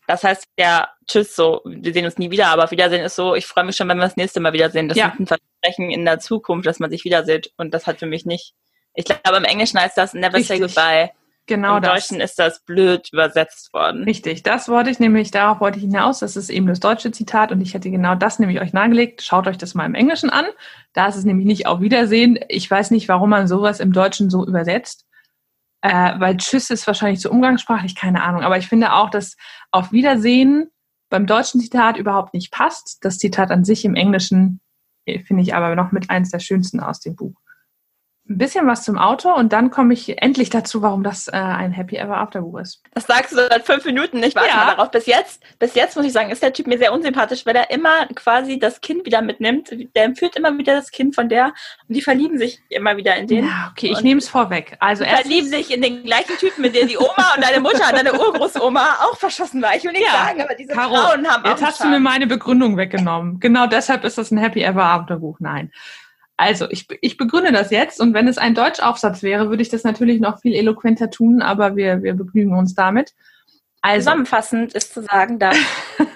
[0.08, 3.36] das heißt ja Tschüss, so, wir sehen uns nie wieder, aber auf Wiedersehen ist so,
[3.36, 4.88] ich freue mich schon, wenn wir das nächste Mal wiedersehen.
[4.88, 5.10] Das ja.
[5.10, 7.52] ist ein Versprechen in der Zukunft, dass man sich wiedersieht.
[7.58, 8.54] Und das hat für mich nicht.
[8.94, 10.58] Ich glaube, im Englischen heißt das Never Richtig.
[10.58, 11.12] say goodbye.
[11.48, 12.08] Genau Im das.
[12.08, 14.04] Deutschen ist das blöd übersetzt worden.
[14.04, 16.20] Richtig, das wollte ich nämlich, darauf wollte ich hinaus.
[16.20, 19.22] Das ist eben das deutsche Zitat und ich hätte genau das nämlich euch nahegelegt.
[19.22, 20.46] Schaut euch das mal im Englischen an.
[20.94, 22.40] Da ist es nämlich nicht auf Wiedersehen.
[22.50, 25.06] Ich weiß nicht, warum man sowas im Deutschen so übersetzt.
[25.82, 28.42] Äh, weil Tschüss ist wahrscheinlich so umgangssprachlich, keine Ahnung.
[28.42, 29.38] Aber ich finde auch, dass
[29.70, 30.72] auf Wiedersehen
[31.12, 32.98] beim deutschen Zitat überhaupt nicht passt.
[33.06, 34.62] Das Zitat an sich im Englischen
[35.06, 37.36] äh, finde ich aber noch mit eins der schönsten aus dem Buch
[38.28, 41.72] ein bisschen was zum Auto und dann komme ich endlich dazu, warum das äh, ein
[41.72, 42.82] Happy Ever After Buch ist.
[42.94, 44.24] Das sagst du seit fünf Minuten.
[44.24, 44.56] Ich warte ja.
[44.56, 44.90] mal darauf.
[44.90, 47.70] Bis jetzt, bis jetzt muss ich sagen, ist der Typ mir sehr unsympathisch, weil er
[47.70, 49.70] immer quasi das Kind wieder mitnimmt.
[49.96, 51.54] Der empfiehlt immer wieder das Kind von der
[51.88, 53.46] und die verlieben sich immer wieder in den.
[53.46, 54.76] Ja, okay, ich nehme es vorweg.
[54.80, 57.88] Also die verlieben sich in den gleichen Typen, mit dem die Oma und deine Mutter
[57.88, 59.76] und deine Urgroßoma auch verschossen war.
[59.76, 60.26] Ich will nicht ja.
[60.26, 63.40] sagen, aber diese Caro, Frauen haben Jetzt hast du mir meine Begründung weggenommen.
[63.40, 65.38] Genau deshalb ist das ein Happy Ever After Buch.
[65.40, 65.72] Nein.
[66.38, 69.84] Also, ich, ich begründe das jetzt und wenn es ein Deutschaufsatz wäre, würde ich das
[69.84, 73.14] natürlich noch viel eloquenter tun, aber wir, wir begnügen uns damit.
[73.82, 75.58] Also, Zusammenfassend ist zu sagen, dass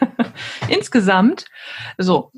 [0.69, 1.45] insgesamt,
[1.97, 2.31] so,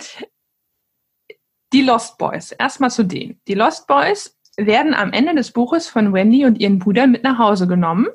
[1.73, 3.41] die Lost Boys, erstmal zu denen.
[3.47, 7.37] Die Lost Boys werden am Ende des Buches von Wendy und ihren Brüdern mit nach
[7.37, 8.07] Hause genommen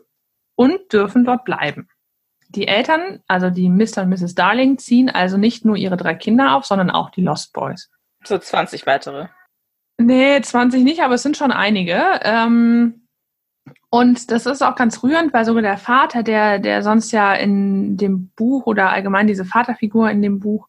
[0.54, 1.88] und dürfen dort bleiben.
[2.48, 4.02] Die Eltern, also die Mr.
[4.02, 4.34] und Mrs.
[4.34, 7.90] Darling, ziehen also nicht nur ihre drei Kinder auf, sondern auch die Lost Boys.
[8.24, 9.28] So 20 weitere.
[9.98, 12.20] Nee, 20 nicht, aber es sind schon einige.
[12.22, 13.06] Ähm,
[13.88, 17.96] und das ist auch ganz rührend, weil sogar der Vater, der, der sonst ja in
[17.96, 20.68] dem Buch oder allgemein diese Vaterfigur in dem Buch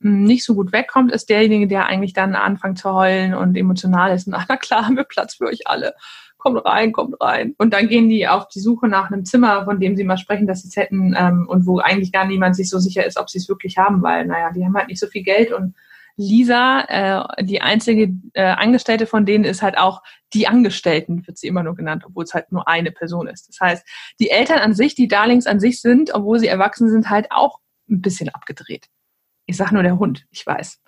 [0.00, 4.14] hm, nicht so gut wegkommt, ist derjenige, der eigentlich dann anfängt zu heulen und emotional
[4.14, 4.28] ist.
[4.28, 5.94] Und ach, na klar, haben wir Platz für euch alle.
[6.36, 7.54] Kommt rein, kommt rein.
[7.58, 10.46] Und dann gehen die auf die Suche nach einem Zimmer, von dem sie mal sprechen,
[10.46, 13.28] dass sie es hätten ähm, und wo eigentlich gar niemand sich so sicher ist, ob
[13.28, 15.74] sie es wirklich haben, weil, naja, die haben halt nicht so viel Geld und
[16.18, 20.02] Lisa, äh, die einzige äh, Angestellte von denen, ist halt auch
[20.34, 23.48] die Angestellten, wird sie immer nur genannt, obwohl es halt nur eine Person ist.
[23.48, 23.88] Das heißt,
[24.18, 27.60] die Eltern an sich, die Darlings an sich sind, obwohl sie erwachsen sind, halt auch
[27.88, 28.88] ein bisschen abgedreht.
[29.46, 30.82] Ich sag nur der Hund, ich weiß.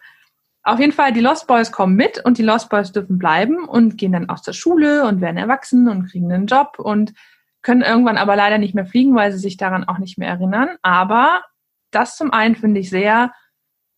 [0.65, 3.97] Auf jeden Fall, die Lost Boys kommen mit und die Lost Boys dürfen bleiben und
[3.97, 7.15] gehen dann aus der Schule und werden erwachsen und kriegen einen Job und
[7.63, 10.71] können irgendwann aber leider nicht mehr fliegen, weil sie sich daran auch nicht mehr erinnern.
[10.83, 11.45] Aber
[11.93, 13.33] das zum einen finde ich sehr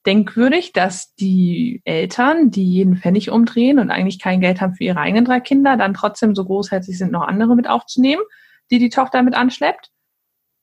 [0.07, 5.00] denkwürdig, dass die Eltern, die jeden Pfennig umdrehen und eigentlich kein Geld haben für ihre
[5.00, 8.22] eigenen drei Kinder, dann trotzdem so großherzig sind, noch andere mit aufzunehmen,
[8.70, 9.90] die die Tochter mit anschleppt.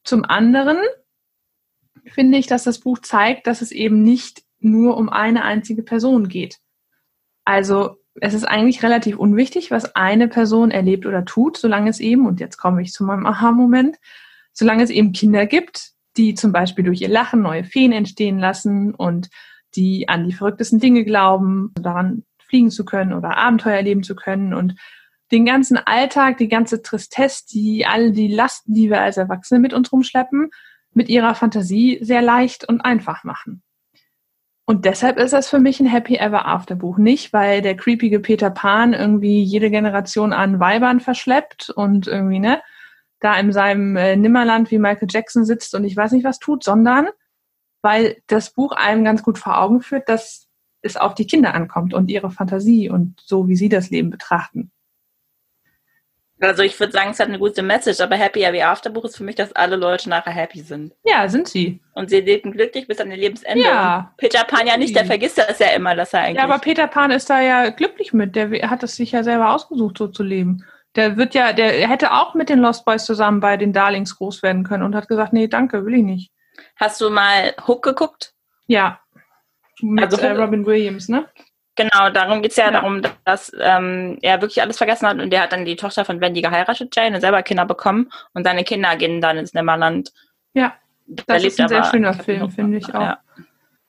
[0.04, 0.78] Zum anderen
[2.06, 6.28] finde ich, dass das Buch zeigt, dass es eben nicht nur um eine einzige Person
[6.28, 6.60] geht.
[7.46, 12.26] Also es ist eigentlich relativ unwichtig, was eine Person erlebt oder tut, solange es eben,
[12.26, 13.98] und jetzt komme ich zu meinem Aha-Moment,
[14.52, 18.94] solange es eben Kinder gibt, die zum Beispiel durch ihr Lachen neue Feen entstehen lassen
[18.94, 19.30] und
[19.76, 24.54] die an die verrücktesten Dinge glauben, daran fliegen zu können oder Abenteuer erleben zu können
[24.54, 24.76] und
[25.32, 29.74] den ganzen Alltag, die ganze Tristesse, die all die Lasten, die wir als Erwachsene mit
[29.74, 30.50] uns rumschleppen,
[30.94, 33.62] mit ihrer Fantasie sehr leicht und einfach machen.
[34.66, 36.98] Und deshalb ist das für mich ein Happy Ever After Buch.
[36.98, 42.62] Nicht, weil der creepige Peter Pan irgendwie jede Generation an Weibern verschleppt und irgendwie, ne,
[43.20, 46.64] da in seinem äh, Nimmerland wie Michael Jackson sitzt und ich weiß nicht was tut,
[46.64, 47.08] sondern
[47.82, 50.48] weil das Buch einem ganz gut vor Augen führt, dass
[50.82, 54.72] es auf die Kinder ankommt und ihre Fantasie und so, wie sie das Leben betrachten.
[56.42, 59.18] Also ich würde sagen, es hat eine gute Message, aber Happy Ever After Buch ist
[59.18, 60.94] für mich, dass alle Leute nachher happy sind.
[61.04, 61.82] Ja, sind sie.
[61.94, 63.62] Und sie leben glücklich bis an ihr Lebensende.
[63.62, 64.14] Ja.
[64.16, 66.38] Peter Pan ja nicht, der vergisst das ja immer, dass er eigentlich.
[66.38, 68.38] Ja, aber Peter Pan ist da ja glücklich mit.
[68.38, 70.64] Der hat es sich ja selber ausgesucht, so zu leben.
[70.96, 74.42] Der wird ja, der hätte auch mit den Lost Boys zusammen bei den Darlings groß
[74.42, 76.32] werden können und hat gesagt, nee, danke, will ich nicht.
[76.76, 78.34] Hast du mal Hook geguckt?
[78.68, 79.00] Ja.
[79.82, 81.28] Mit also, äh, Robin Williams, ne?
[81.76, 85.30] Genau, darum geht es ja, ja, darum, dass ähm, er wirklich alles vergessen hat und
[85.30, 88.66] der hat dann die Tochter von Wendy geheiratet, Jane, und selber Kinder bekommen und seine
[88.66, 90.12] Kinder gehen dann ins Nimmerland.
[90.54, 90.74] Ja,
[91.08, 93.02] das da ist ein sehr schöner Film, finde ich auch.
[93.02, 93.20] Ja.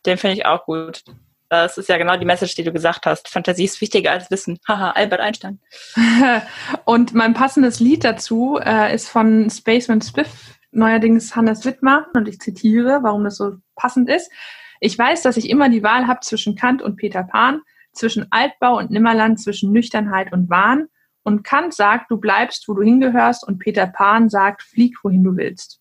[0.07, 1.03] Den finde ich auch gut.
[1.51, 3.29] Das ist ja genau die Message, die du gesagt hast.
[3.29, 4.61] Fantasie ist wichtiger als Wissen.
[4.69, 5.59] Haha, Albert Einstein.
[6.85, 12.07] und mein passendes Lied dazu äh, ist von Spaceman Spiff, neuerdings Hannes Wittmer.
[12.15, 14.31] Und ich zitiere, warum das so passend ist.
[14.79, 18.79] Ich weiß, dass ich immer die Wahl habe zwischen Kant und Peter Pan, zwischen Altbau
[18.79, 20.87] und Nimmerland, zwischen Nüchternheit und Wahn.
[21.25, 25.37] Und Kant sagt, du bleibst, wo du hingehörst, und Peter Pan sagt, flieg, wohin du
[25.37, 25.81] willst.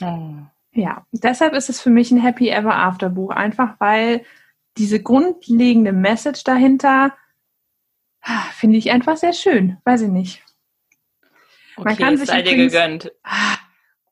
[0.00, 0.46] Oh.
[0.74, 4.24] Ja, deshalb ist es für mich ein Happy Ever After Buch, einfach weil
[4.76, 7.14] diese grundlegende Message dahinter
[8.22, 9.78] ah, finde ich einfach sehr schön.
[9.84, 10.42] Weiß ich nicht.
[11.76, 13.12] Okay, Man kann es sich sei dir gegönnt.
[13.22, 13.56] Ah,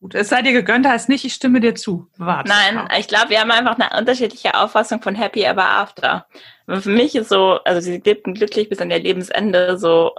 [0.00, 2.08] gut, es sei dir gegönnt heißt nicht, ich stimme dir zu.
[2.16, 2.48] Warte.
[2.48, 6.26] Nein, ich glaube, wir haben einfach eine unterschiedliche Auffassung von Happy Ever After.
[6.68, 10.14] Für mich ist so, also sie lebten glücklich bis an ihr Lebensende, so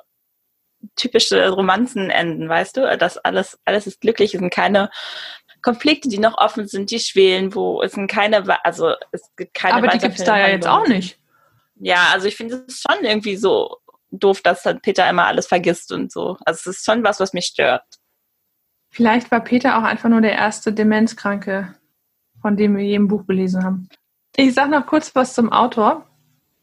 [0.96, 2.98] typische Romanzenenden, weißt du?
[2.98, 4.90] Das alles, alles ist glücklich, es sind keine
[5.64, 9.76] Konflikte, die noch offen sind, die schwelen, wo es sind keine, also es gibt keine.
[9.76, 11.18] Aber die gibt es da ja jetzt auch nicht.
[11.80, 13.78] Ja, also ich finde es schon irgendwie so
[14.12, 16.38] doof, dass dann Peter immer alles vergisst und so.
[16.46, 17.84] Also es ist schon was, was mich stört.
[18.92, 21.74] Vielleicht war Peter auch einfach nur der erste Demenzkranke,
[22.42, 23.90] von dem wir je im Buch gelesen haben.
[24.36, 26.08] Ich sage noch kurz was zum Autor.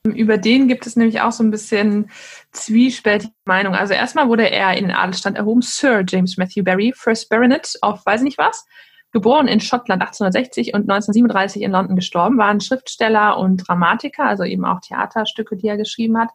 [0.05, 2.11] Über den gibt es nämlich auch so ein bisschen
[2.53, 3.75] zwiespältige Meinung.
[3.75, 8.05] Also erstmal wurde er in den Adelstand erhoben, Sir James Matthew Barry, First Baronet of
[8.07, 8.65] weiß nicht was.
[9.13, 14.45] Geboren in Schottland 1860 und 1937 in London gestorben, war ein Schriftsteller und Dramatiker, also
[14.45, 16.31] eben auch Theaterstücke, die er geschrieben hat.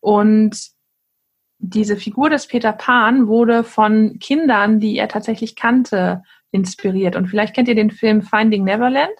[0.00, 0.72] Und
[1.58, 7.16] diese Figur des Peter Pan wurde von Kindern, die er tatsächlich kannte, inspiriert.
[7.16, 9.12] Und vielleicht kennt ihr den Film Finding Neverland.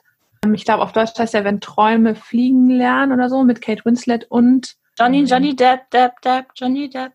[0.52, 4.26] Ich glaube, auf Deutsch heißt er, wenn Träume fliegen lernen oder so, mit Kate Winslet
[4.28, 7.12] und Johnny, Johnny Depp, Depp, Depp, Johnny Depp,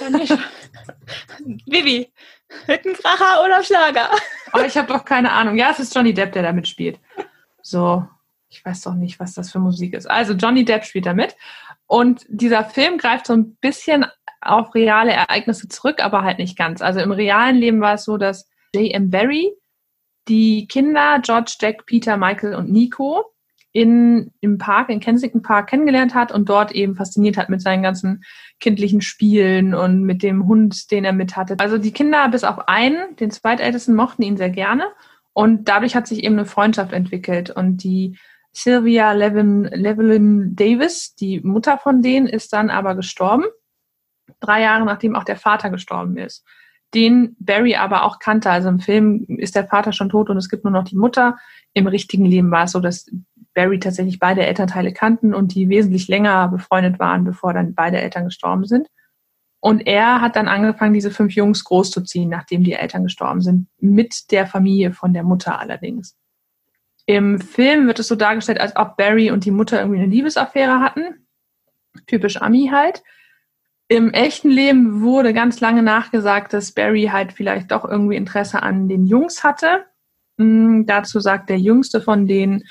[0.00, 0.26] Johnny.
[1.66, 2.12] Vivi,
[2.66, 4.10] Hüttenkracher oder Schlager?
[4.52, 5.56] Oh, ich habe doch keine Ahnung.
[5.56, 6.98] Ja, es ist Johnny Depp, der da mitspielt.
[7.62, 8.06] So,
[8.48, 10.08] ich weiß doch nicht, was das für Musik ist.
[10.08, 11.36] Also Johnny Depp spielt da mit.
[11.86, 14.06] Und dieser Film greift so ein bisschen
[14.40, 16.80] auf reale Ereignisse zurück, aber halt nicht ganz.
[16.80, 19.10] Also im realen Leben war es so, dass J.M.
[19.10, 19.52] Barry
[20.28, 23.24] die Kinder George, Jack, Peter, Michael und Nico
[23.72, 27.82] in, im Park, in Kensington Park kennengelernt hat und dort eben fasziniert hat mit seinen
[27.82, 28.24] ganzen
[28.60, 31.56] kindlichen Spielen und mit dem Hund, den er mit hatte.
[31.58, 34.84] Also die Kinder bis auf einen, den zweitältesten, mochten ihn sehr gerne
[35.32, 38.18] und dadurch hat sich eben eine Freundschaft entwickelt und die
[38.52, 43.44] Sylvia Levin, Levelin Davis, die Mutter von denen, ist dann aber gestorben.
[44.40, 46.44] Drei Jahre nachdem auch der Vater gestorben ist.
[46.94, 48.50] Den Barry aber auch kannte.
[48.50, 51.36] Also im Film ist der Vater schon tot und es gibt nur noch die Mutter.
[51.74, 53.08] Im richtigen Leben war es so, dass
[53.58, 58.26] Barry tatsächlich beide Elternteile kannten und die wesentlich länger befreundet waren, bevor dann beide Eltern
[58.26, 58.86] gestorben sind.
[59.58, 64.30] Und er hat dann angefangen, diese fünf Jungs großzuziehen, nachdem die Eltern gestorben sind, mit
[64.30, 66.16] der Familie von der Mutter allerdings.
[67.04, 70.78] Im Film wird es so dargestellt, als ob Barry und die Mutter irgendwie eine Liebesaffäre
[70.78, 71.26] hatten.
[72.06, 73.02] Typisch Ami halt.
[73.88, 78.88] Im echten Leben wurde ganz lange nachgesagt, dass Barry halt vielleicht doch irgendwie Interesse an
[78.88, 79.84] den Jungs hatte.
[80.36, 82.62] Mhm, dazu sagt der jüngste von den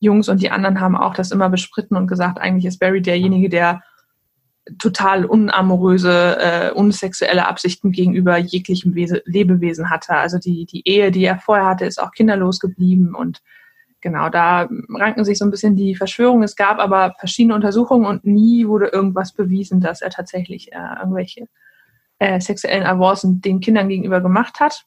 [0.00, 3.48] Jungs und die anderen haben auch das immer bespritten und gesagt, eigentlich ist Barry derjenige,
[3.48, 3.82] der
[4.78, 10.14] total unamoröse, äh, unsexuelle Absichten gegenüber jeglichem Wese Lebewesen hatte.
[10.14, 13.42] Also die, die Ehe, die er vorher hatte, ist auch kinderlos geblieben und
[14.00, 16.42] genau, da ranken sich so ein bisschen die Verschwörungen.
[16.42, 21.48] Es gab aber verschiedene Untersuchungen und nie wurde irgendwas bewiesen, dass er tatsächlich äh, irgendwelche
[22.18, 24.84] äh, sexuellen Avancen den Kindern gegenüber gemacht hat.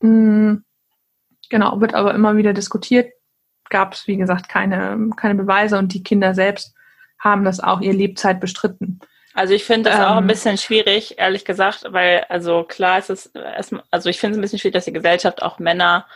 [0.00, 0.64] Mhm.
[1.50, 3.12] Genau, wird aber immer wieder diskutiert.
[3.72, 6.74] Gab es, wie gesagt, keine, keine Beweise und die Kinder selbst
[7.18, 9.00] haben das auch ihr Lebzeit bestritten.
[9.32, 10.26] Also ich finde das ähm, auch ein ähm.
[10.26, 13.32] bisschen schwierig, ehrlich gesagt, weil also klar ist es,
[13.90, 16.06] also ich finde es ein bisschen schwierig, dass die Gesellschaft auch Männer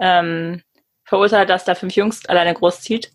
[0.00, 0.60] ähm,
[1.04, 3.12] verurteilt, dass da fünf Jungs alleine großzieht.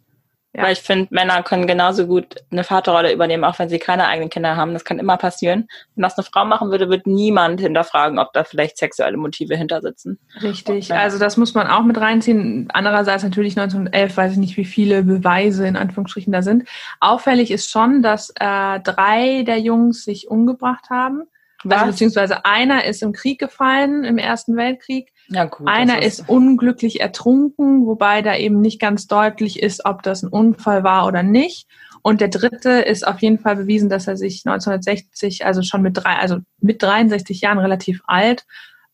[0.53, 0.63] Ja.
[0.63, 4.31] Weil ich finde, Männer können genauso gut eine Vaterrolle übernehmen, auch wenn sie keine eigenen
[4.31, 4.73] Kinder haben.
[4.73, 5.67] Das kann immer passieren.
[5.93, 9.81] Wenn das eine Frau machen würde, wird niemand hinterfragen, ob da vielleicht sexuelle Motive hinter
[9.81, 10.17] sitzen.
[10.41, 10.91] Richtig.
[10.91, 12.67] Also das muss man auch mit reinziehen.
[12.73, 16.67] Andererseits natürlich 1911, weiß ich nicht, wie viele Beweise in Anführungsstrichen da sind.
[16.99, 21.27] Auffällig ist schon, dass äh, drei der Jungs sich umgebracht haben.
[21.67, 25.11] Also beziehungsweise einer ist im Krieg gefallen, im Ersten Weltkrieg.
[25.27, 30.01] Ja, gut, Einer ist, ist unglücklich ertrunken, wobei da eben nicht ganz deutlich ist, ob
[30.03, 31.67] das ein Unfall war oder nicht.
[32.01, 35.97] Und der dritte ist auf jeden Fall bewiesen, dass er sich 1960, also schon mit
[35.97, 38.45] drei, also mit 63 Jahren relativ alt,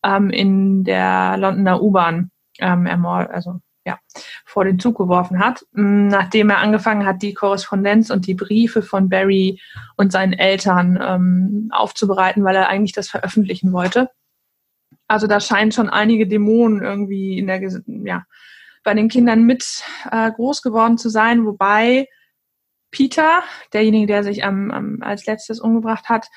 [0.03, 3.99] ähm, in der Londoner U-Bahn ähm, ermordet, also ja,
[4.45, 8.81] vor den Zug geworfen hat, mm, nachdem er angefangen hat, die Korrespondenz und die Briefe
[8.81, 9.61] von Barry
[9.95, 14.09] und seinen Eltern ähm, aufzubereiten, weil er eigentlich das veröffentlichen wollte.
[15.07, 18.23] Also da scheinen schon einige Dämonen irgendwie in der, ja,
[18.83, 22.07] bei den Kindern mit äh, groß geworden zu sein, wobei
[22.89, 26.27] Peter, derjenige, der sich am, am, als letztes umgebracht hat,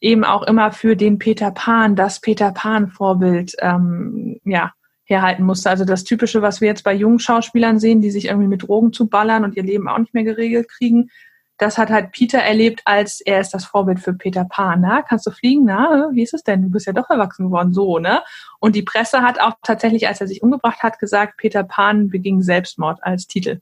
[0.00, 4.72] eben auch immer für den Peter Pan, das Peter Pan-Vorbild, ähm, ja,
[5.06, 5.70] herhalten musste.
[5.70, 8.92] Also das Typische, was wir jetzt bei jungen Schauspielern sehen, die sich irgendwie mit Drogen
[8.92, 11.10] zu ballern und ihr Leben auch nicht mehr geregelt kriegen,
[11.58, 14.82] das hat halt Peter erlebt, als er ist das Vorbild für Peter Pan.
[14.82, 15.64] Na, kannst du fliegen?
[15.64, 16.62] Na, wie ist es denn?
[16.62, 18.22] Du bist ja doch erwachsen geworden, so, ne?
[18.60, 22.42] Und die Presse hat auch tatsächlich, als er sich umgebracht hat, gesagt, Peter Pan beging
[22.42, 23.60] Selbstmord als Titel.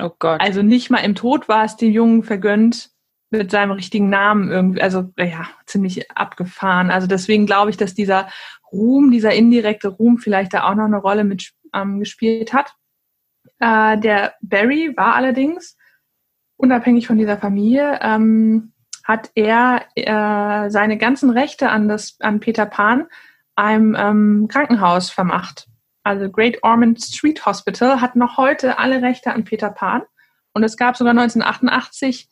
[0.00, 0.40] Oh Gott.
[0.40, 2.90] Also nicht mal im Tod war es dem Jungen vergönnt,
[3.30, 6.90] mit seinem richtigen Namen irgendwie, also ja, ziemlich abgefahren.
[6.90, 8.28] Also deswegen glaube ich, dass dieser
[8.74, 12.74] Ruhm, dieser indirekte Ruhm vielleicht da auch noch eine Rolle mit ähm, gespielt hat.
[13.60, 15.76] Äh, der Barry war allerdings
[16.56, 18.72] unabhängig von dieser Familie, ähm,
[19.04, 23.06] hat er äh, seine ganzen Rechte an, das, an Peter Pan
[23.54, 25.68] einem ähm, Krankenhaus vermacht.
[26.02, 30.02] Also Great Ormond Street Hospital hat noch heute alle Rechte an Peter Pan.
[30.52, 32.28] Und es gab sogar 1988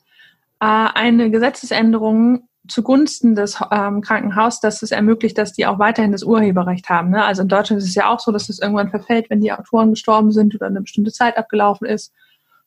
[0.61, 6.23] äh, eine Gesetzesänderung zugunsten des ähm, Krankenhauses, dass es ermöglicht, dass die auch weiterhin das
[6.23, 7.11] Urheberrecht haben.
[7.11, 7.25] Ne?
[7.25, 9.91] Also in Deutschland ist es ja auch so, dass es irgendwann verfällt, wenn die Autoren
[9.91, 12.13] gestorben sind oder eine bestimmte Zeit abgelaufen ist.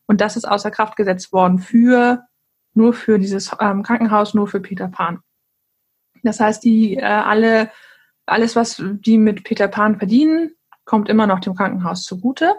[0.06, 2.24] Und das ist außer Kraft gesetzt worden für
[2.74, 5.20] nur für dieses ähm, Krankenhaus, nur für Peter Pan.
[6.24, 7.70] Das heißt, die äh, alle
[8.26, 12.54] alles, was die mit Peter Pan verdienen, kommt immer noch dem Krankenhaus zugute.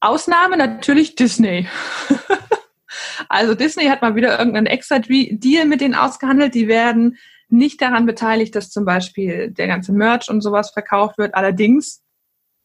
[0.00, 1.68] Ausnahme natürlich Disney.
[3.32, 6.54] also Disney hat mal wieder irgendeinen extra Deal mit denen ausgehandelt.
[6.54, 7.16] Die werden
[7.48, 11.34] nicht daran beteiligt, dass zum Beispiel der ganze Merch und sowas verkauft wird.
[11.34, 12.02] Allerdings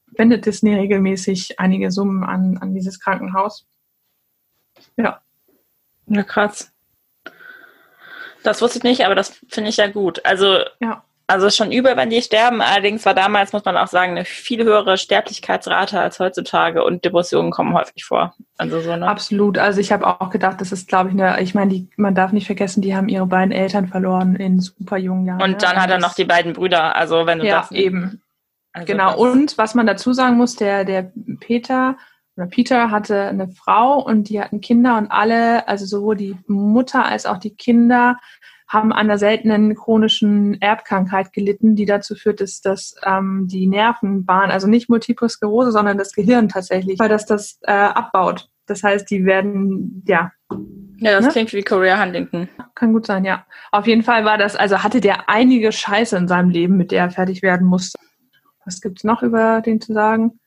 [0.07, 3.65] wendet Disney regelmäßig einige Summen an, an dieses Krankenhaus.
[4.97, 5.21] Ja.
[6.07, 6.71] Ja, krass.
[8.43, 10.25] Das wusste ich nicht, aber das finde ich ja gut.
[10.25, 11.03] Also, ja.
[11.29, 12.61] Also schon über, wenn die sterben.
[12.61, 17.51] Allerdings war damals, muss man auch sagen, eine viel höhere Sterblichkeitsrate als heutzutage und Depressionen
[17.51, 18.33] kommen häufig vor.
[18.57, 19.05] Also so, ne?
[19.05, 19.57] Absolut.
[19.57, 22.31] Also ich habe auch gedacht, das ist, glaube ich, eine, ich meine, die, man darf
[22.31, 25.41] nicht vergessen, die haben ihre beiden Eltern verloren in super jungen Jahren.
[25.41, 25.81] Und dann ne?
[25.81, 26.95] hat er noch die beiden Brüder.
[26.95, 27.71] Also wenn du ja, das.
[27.71, 28.21] eben.
[28.71, 29.17] Also genau.
[29.17, 31.11] Und was man dazu sagen muss, der, der
[31.41, 31.97] Peter
[32.37, 37.03] oder Peter hatte eine Frau und die hatten Kinder und alle, also sowohl die Mutter
[37.03, 38.17] als auch die Kinder,
[38.67, 44.51] haben an einer seltenen chronischen Erbkrankheit gelitten, die dazu führt, dass, dass ähm, die Nervenbahn,
[44.51, 48.49] also nicht Multiple Sklerose, sondern das Gehirn tatsächlich, weil das das äh, abbaut.
[48.65, 50.31] Das heißt, die werden, ja.
[50.99, 51.31] Ja, das ne?
[51.31, 52.49] klingt wie Korea Huntington.
[52.75, 53.45] Kann gut sein, ja.
[53.71, 57.03] Auf jeden Fall war das, also hatte der einige Scheiße in seinem Leben, mit der
[57.03, 57.97] er fertig werden musste.
[58.65, 60.39] Was gibt's noch über den zu sagen?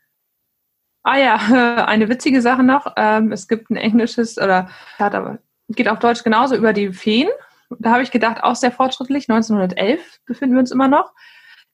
[1.03, 1.37] Ah ja,
[1.87, 2.93] eine witzige Sache noch.
[2.97, 4.69] Ähm, es gibt ein englisches oder
[4.99, 5.39] hat aber
[5.71, 7.29] geht auf Deutsch genauso über die Feen.
[7.79, 9.29] Da habe ich gedacht, auch sehr fortschrittlich.
[9.29, 11.13] 1911 befinden wir uns immer noch.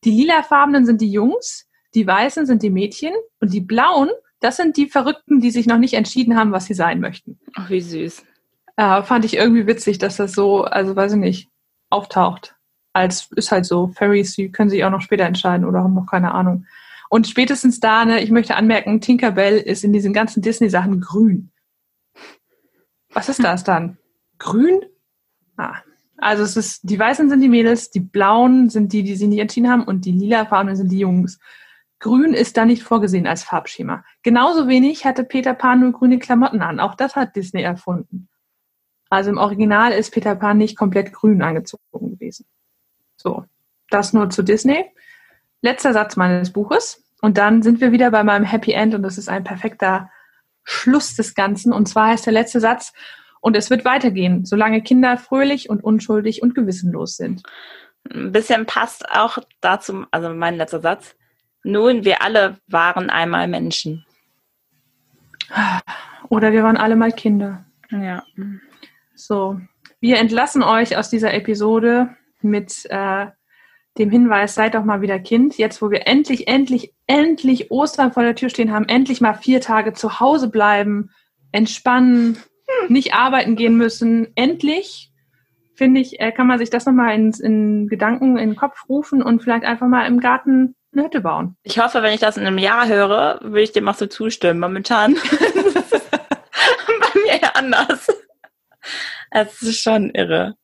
[0.05, 4.77] Die lilafarbenen sind die Jungs, die weißen sind die Mädchen und die blauen, das sind
[4.77, 7.39] die Verrückten, die sich noch nicht entschieden haben, was sie sein möchten.
[7.55, 8.25] Ach, wie süß.
[8.77, 11.49] Äh, fand ich irgendwie witzig, dass das so, also weiß ich nicht,
[11.89, 12.55] auftaucht.
[12.93, 16.07] Als ist halt so, Fairies, die können sich auch noch später entscheiden oder haben noch
[16.07, 16.67] keine Ahnung.
[17.09, 21.51] Und spätestens da, ne, ich möchte anmerken, Tinkerbell ist in diesen ganzen Disney-Sachen grün.
[23.13, 23.97] Was ist das dann?
[24.39, 24.81] Grün?
[25.57, 25.77] Ah.
[26.19, 29.39] Also es ist, die Weißen sind die Mädels, die Blauen sind die, die sich nicht
[29.39, 31.39] entschieden haben und die Lilafarbenen sind die Jungs.
[31.99, 34.05] Grün ist da nicht vorgesehen als Farbschema.
[34.23, 36.81] Genauso wenig hatte Peter Pan nur grüne Klamotten an.
[36.81, 38.29] Auch das hat Disney erfunden.
[39.09, 42.47] Also im Original ist Peter Pan nicht komplett grün angezogen gewesen.
[43.17, 43.45] So,
[43.89, 44.85] das nur zu Disney.
[45.63, 47.03] Letzter Satz meines Buches.
[47.23, 50.11] Und dann sind wir wieder bei meinem Happy End und das ist ein perfekter
[50.65, 51.73] Schluss des Ganzen.
[51.73, 52.93] Und zwar heißt der letzte Satz,
[53.47, 57.45] und es wird weitergehen, solange Kinder fröhlich und unschuldig und gewissenlos sind.
[58.13, 61.15] Ein bisschen passt auch dazu, also mein letzter Satz.
[61.63, 64.05] Nun, wir alle waren einmal Menschen.
[66.29, 67.65] Oder wir waren alle mal Kinder.
[67.93, 68.25] Ja.
[69.15, 69.61] So,
[70.01, 73.27] wir entlassen euch aus dieser Episode mit äh,
[73.97, 75.57] dem Hinweis, seid doch mal wieder Kind.
[75.57, 79.61] Jetzt, wo wir endlich, endlich, endlich Ostern vor der Tür stehen haben, endlich mal vier
[79.61, 81.11] Tage zu Hause bleiben,
[81.53, 82.39] entspannen,
[82.89, 84.29] nicht arbeiten gehen müssen.
[84.35, 85.11] Endlich,
[85.75, 89.23] finde ich, äh, kann man sich das nochmal in, in Gedanken, in den Kopf rufen
[89.23, 91.57] und vielleicht einfach mal im Garten eine Hütte bauen.
[91.63, 94.61] Ich hoffe, wenn ich das in einem Jahr höre, würde ich dem auch so zustimmen.
[94.61, 95.15] Momentan
[96.85, 98.07] bei mir eher anders.
[99.31, 100.55] Es ist schon irre.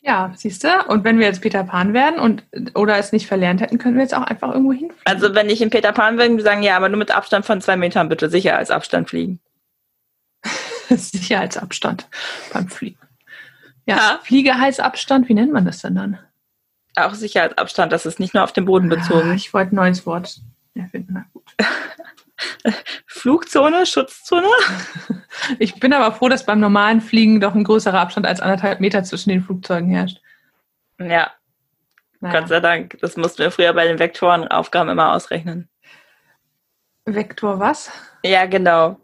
[0.00, 0.68] Ja, siehst du?
[0.88, 4.04] Und wenn wir jetzt Peter Pan werden und oder es nicht verlernt hätten, könnten wir
[4.04, 5.02] jetzt auch einfach irgendwo hinfliegen.
[5.04, 7.44] Also wenn ich in Peter Pan wäre, würde ich sagen, ja, aber nur mit Abstand
[7.44, 9.40] von zwei Metern bitte, Sicherheitsabstand fliegen.
[10.96, 12.08] Sicherheitsabstand
[12.52, 12.98] beim Fliegen.
[13.86, 14.20] Ja, ja.
[14.22, 16.18] Fliegeheitsabstand, wie nennt man das denn dann?
[16.96, 19.30] Auch Sicherheitsabstand, das ist nicht nur auf den Boden bezogen.
[19.30, 20.40] Ah, ich wollte ein neues Wort
[20.74, 21.54] erfinden, na gut.
[23.06, 24.46] Flugzone, Schutzzone?
[25.58, 29.04] Ich bin aber froh, dass beim normalen Fliegen doch ein größerer Abstand als anderthalb Meter
[29.04, 30.20] zwischen den Flugzeugen herrscht.
[30.98, 31.30] Ja.
[32.20, 32.40] Naja.
[32.40, 32.98] Gott sei Dank.
[33.00, 35.68] Das mussten wir früher bei den Vektorenaufgaben immer ausrechnen.
[37.04, 37.90] Vektor was?
[38.24, 38.98] Ja, genau.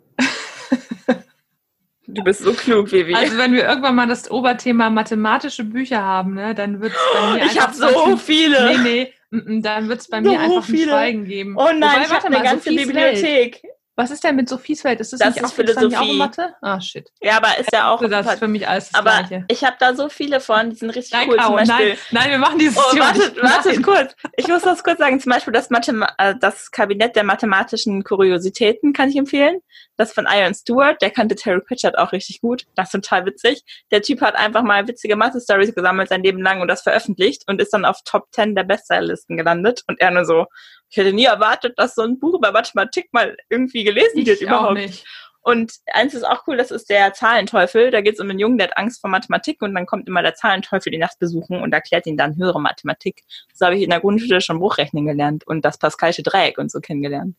[2.06, 3.14] Du bist so klug, Vivi.
[3.14, 7.34] Also wenn wir irgendwann mal das Oberthema mathematische Bücher haben, ne, dann wird es bei
[7.34, 8.76] mir Ich habe so viele.
[8.82, 10.82] Nee, nee, dann wird es bei so mir einfach viele.
[10.82, 11.56] ein Schweigen geben.
[11.56, 13.62] Oh nein, Wobei, ich habe eine ganze Bibliothek.
[13.62, 13.73] Welt.
[13.96, 14.98] Was ist denn mit Sophies Welt?
[15.00, 15.96] Ist das, das nicht ist auch, Philosophie.
[15.96, 16.54] Auch Mathe?
[16.60, 17.08] Ah, shit.
[17.20, 18.02] Ja, aber ist ja auch.
[18.04, 19.44] Das ist für mich alles das aber Gleiche.
[19.48, 21.36] ich habe da so viele von, die sind richtig nein, cool.
[21.36, 24.16] Beispiel, nein, nein, wir machen dieses oh, Wartet, wartet kurz.
[24.36, 25.20] Ich muss das kurz sagen.
[25.20, 29.60] Zum Beispiel das, Mathema äh, das Kabinett der mathematischen Kuriositäten kann ich empfehlen.
[29.96, 31.00] Das von Iron Stewart.
[31.00, 32.64] Der kannte Terry Pritchard auch richtig gut.
[32.74, 33.62] Das ist total witzig.
[33.92, 37.60] Der Typ hat einfach mal witzige Mathe-Stories gesammelt sein Leben lang und das veröffentlicht und
[37.60, 39.84] ist dann auf Top 10 der Bestsellerlisten gelandet.
[39.86, 40.46] Und er nur so,
[40.94, 44.40] ich hätte nie erwartet, dass so ein Buch über Mathematik mal irgendwie gelesen ich wird
[44.40, 44.74] überhaupt.
[44.74, 45.04] Nicht.
[45.40, 47.90] Und eins ist auch cool, das ist der Zahlenteufel.
[47.90, 50.22] Da geht es um einen Jungen, der hat Angst vor Mathematik und dann kommt immer
[50.22, 53.24] der Zahlenteufel die Nacht besuchen und erklärt ihn dann höhere Mathematik.
[53.52, 56.78] So habe ich in der Grundschule schon Bruchrechnen gelernt und das Pascalsche Dreieck und so
[56.78, 57.36] kennengelernt.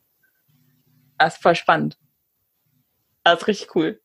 [1.18, 1.98] Das ist voll spannend.
[3.24, 4.02] Das ist richtig cool.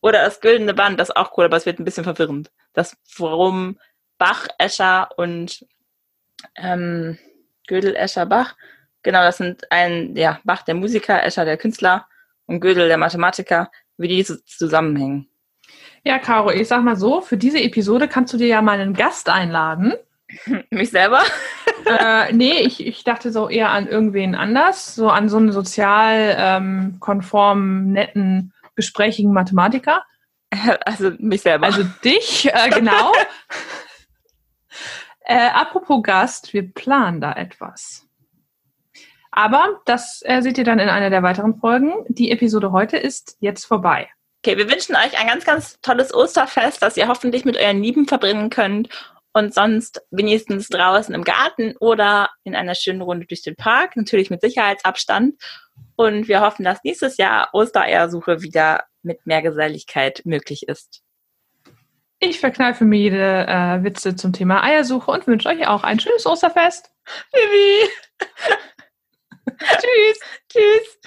[0.00, 2.50] Oder das güldene Band, das ist auch cool, aber es wird ein bisschen verwirrend.
[2.72, 3.78] Das, warum
[4.16, 5.66] Bach, Escher und
[6.56, 7.18] ähm,
[7.66, 8.54] Gödel, Escher, Bach.
[9.02, 12.06] Genau, das sind ein, ja, Bach der Musiker, Escher der Künstler
[12.46, 15.28] und Gödel der Mathematiker, wie die zusammenhängen.
[16.04, 18.94] Ja, Caro, ich sag mal so, für diese Episode kannst du dir ja mal einen
[18.94, 19.94] Gast einladen.
[20.70, 21.22] Mich selber?
[21.86, 26.36] äh, nee, ich, ich dachte so eher an irgendwen anders, so an so einen sozial
[26.38, 30.04] ähm, konformen, netten, gesprächigen Mathematiker.
[30.86, 31.66] Also mich selber.
[31.66, 33.12] Also dich, äh, genau.
[35.28, 38.06] Äh, apropos Gast, wir planen da etwas.
[39.32, 41.92] Aber das äh, seht ihr dann in einer der weiteren Folgen.
[42.08, 44.08] Die Episode heute ist jetzt vorbei.
[44.44, 48.06] Okay, wir wünschen euch ein ganz, ganz tolles Osterfest, das ihr hoffentlich mit euren Lieben
[48.06, 48.88] verbringen könnt
[49.32, 54.30] und sonst wenigstens draußen im Garten oder in einer schönen Runde durch den Park, natürlich
[54.30, 55.34] mit Sicherheitsabstand.
[55.96, 61.02] Und wir hoffen, dass nächstes Jahr Ostereiersuche wieder mit mehr Geselligkeit möglich ist.
[62.18, 66.26] Ich verkneife mir jede äh, Witze zum Thema Eiersuche und wünsche euch auch ein schönes
[66.26, 66.90] Osterfest.
[67.32, 67.90] Vivi!
[69.58, 70.20] Tschüss!
[70.48, 70.98] Tschüss!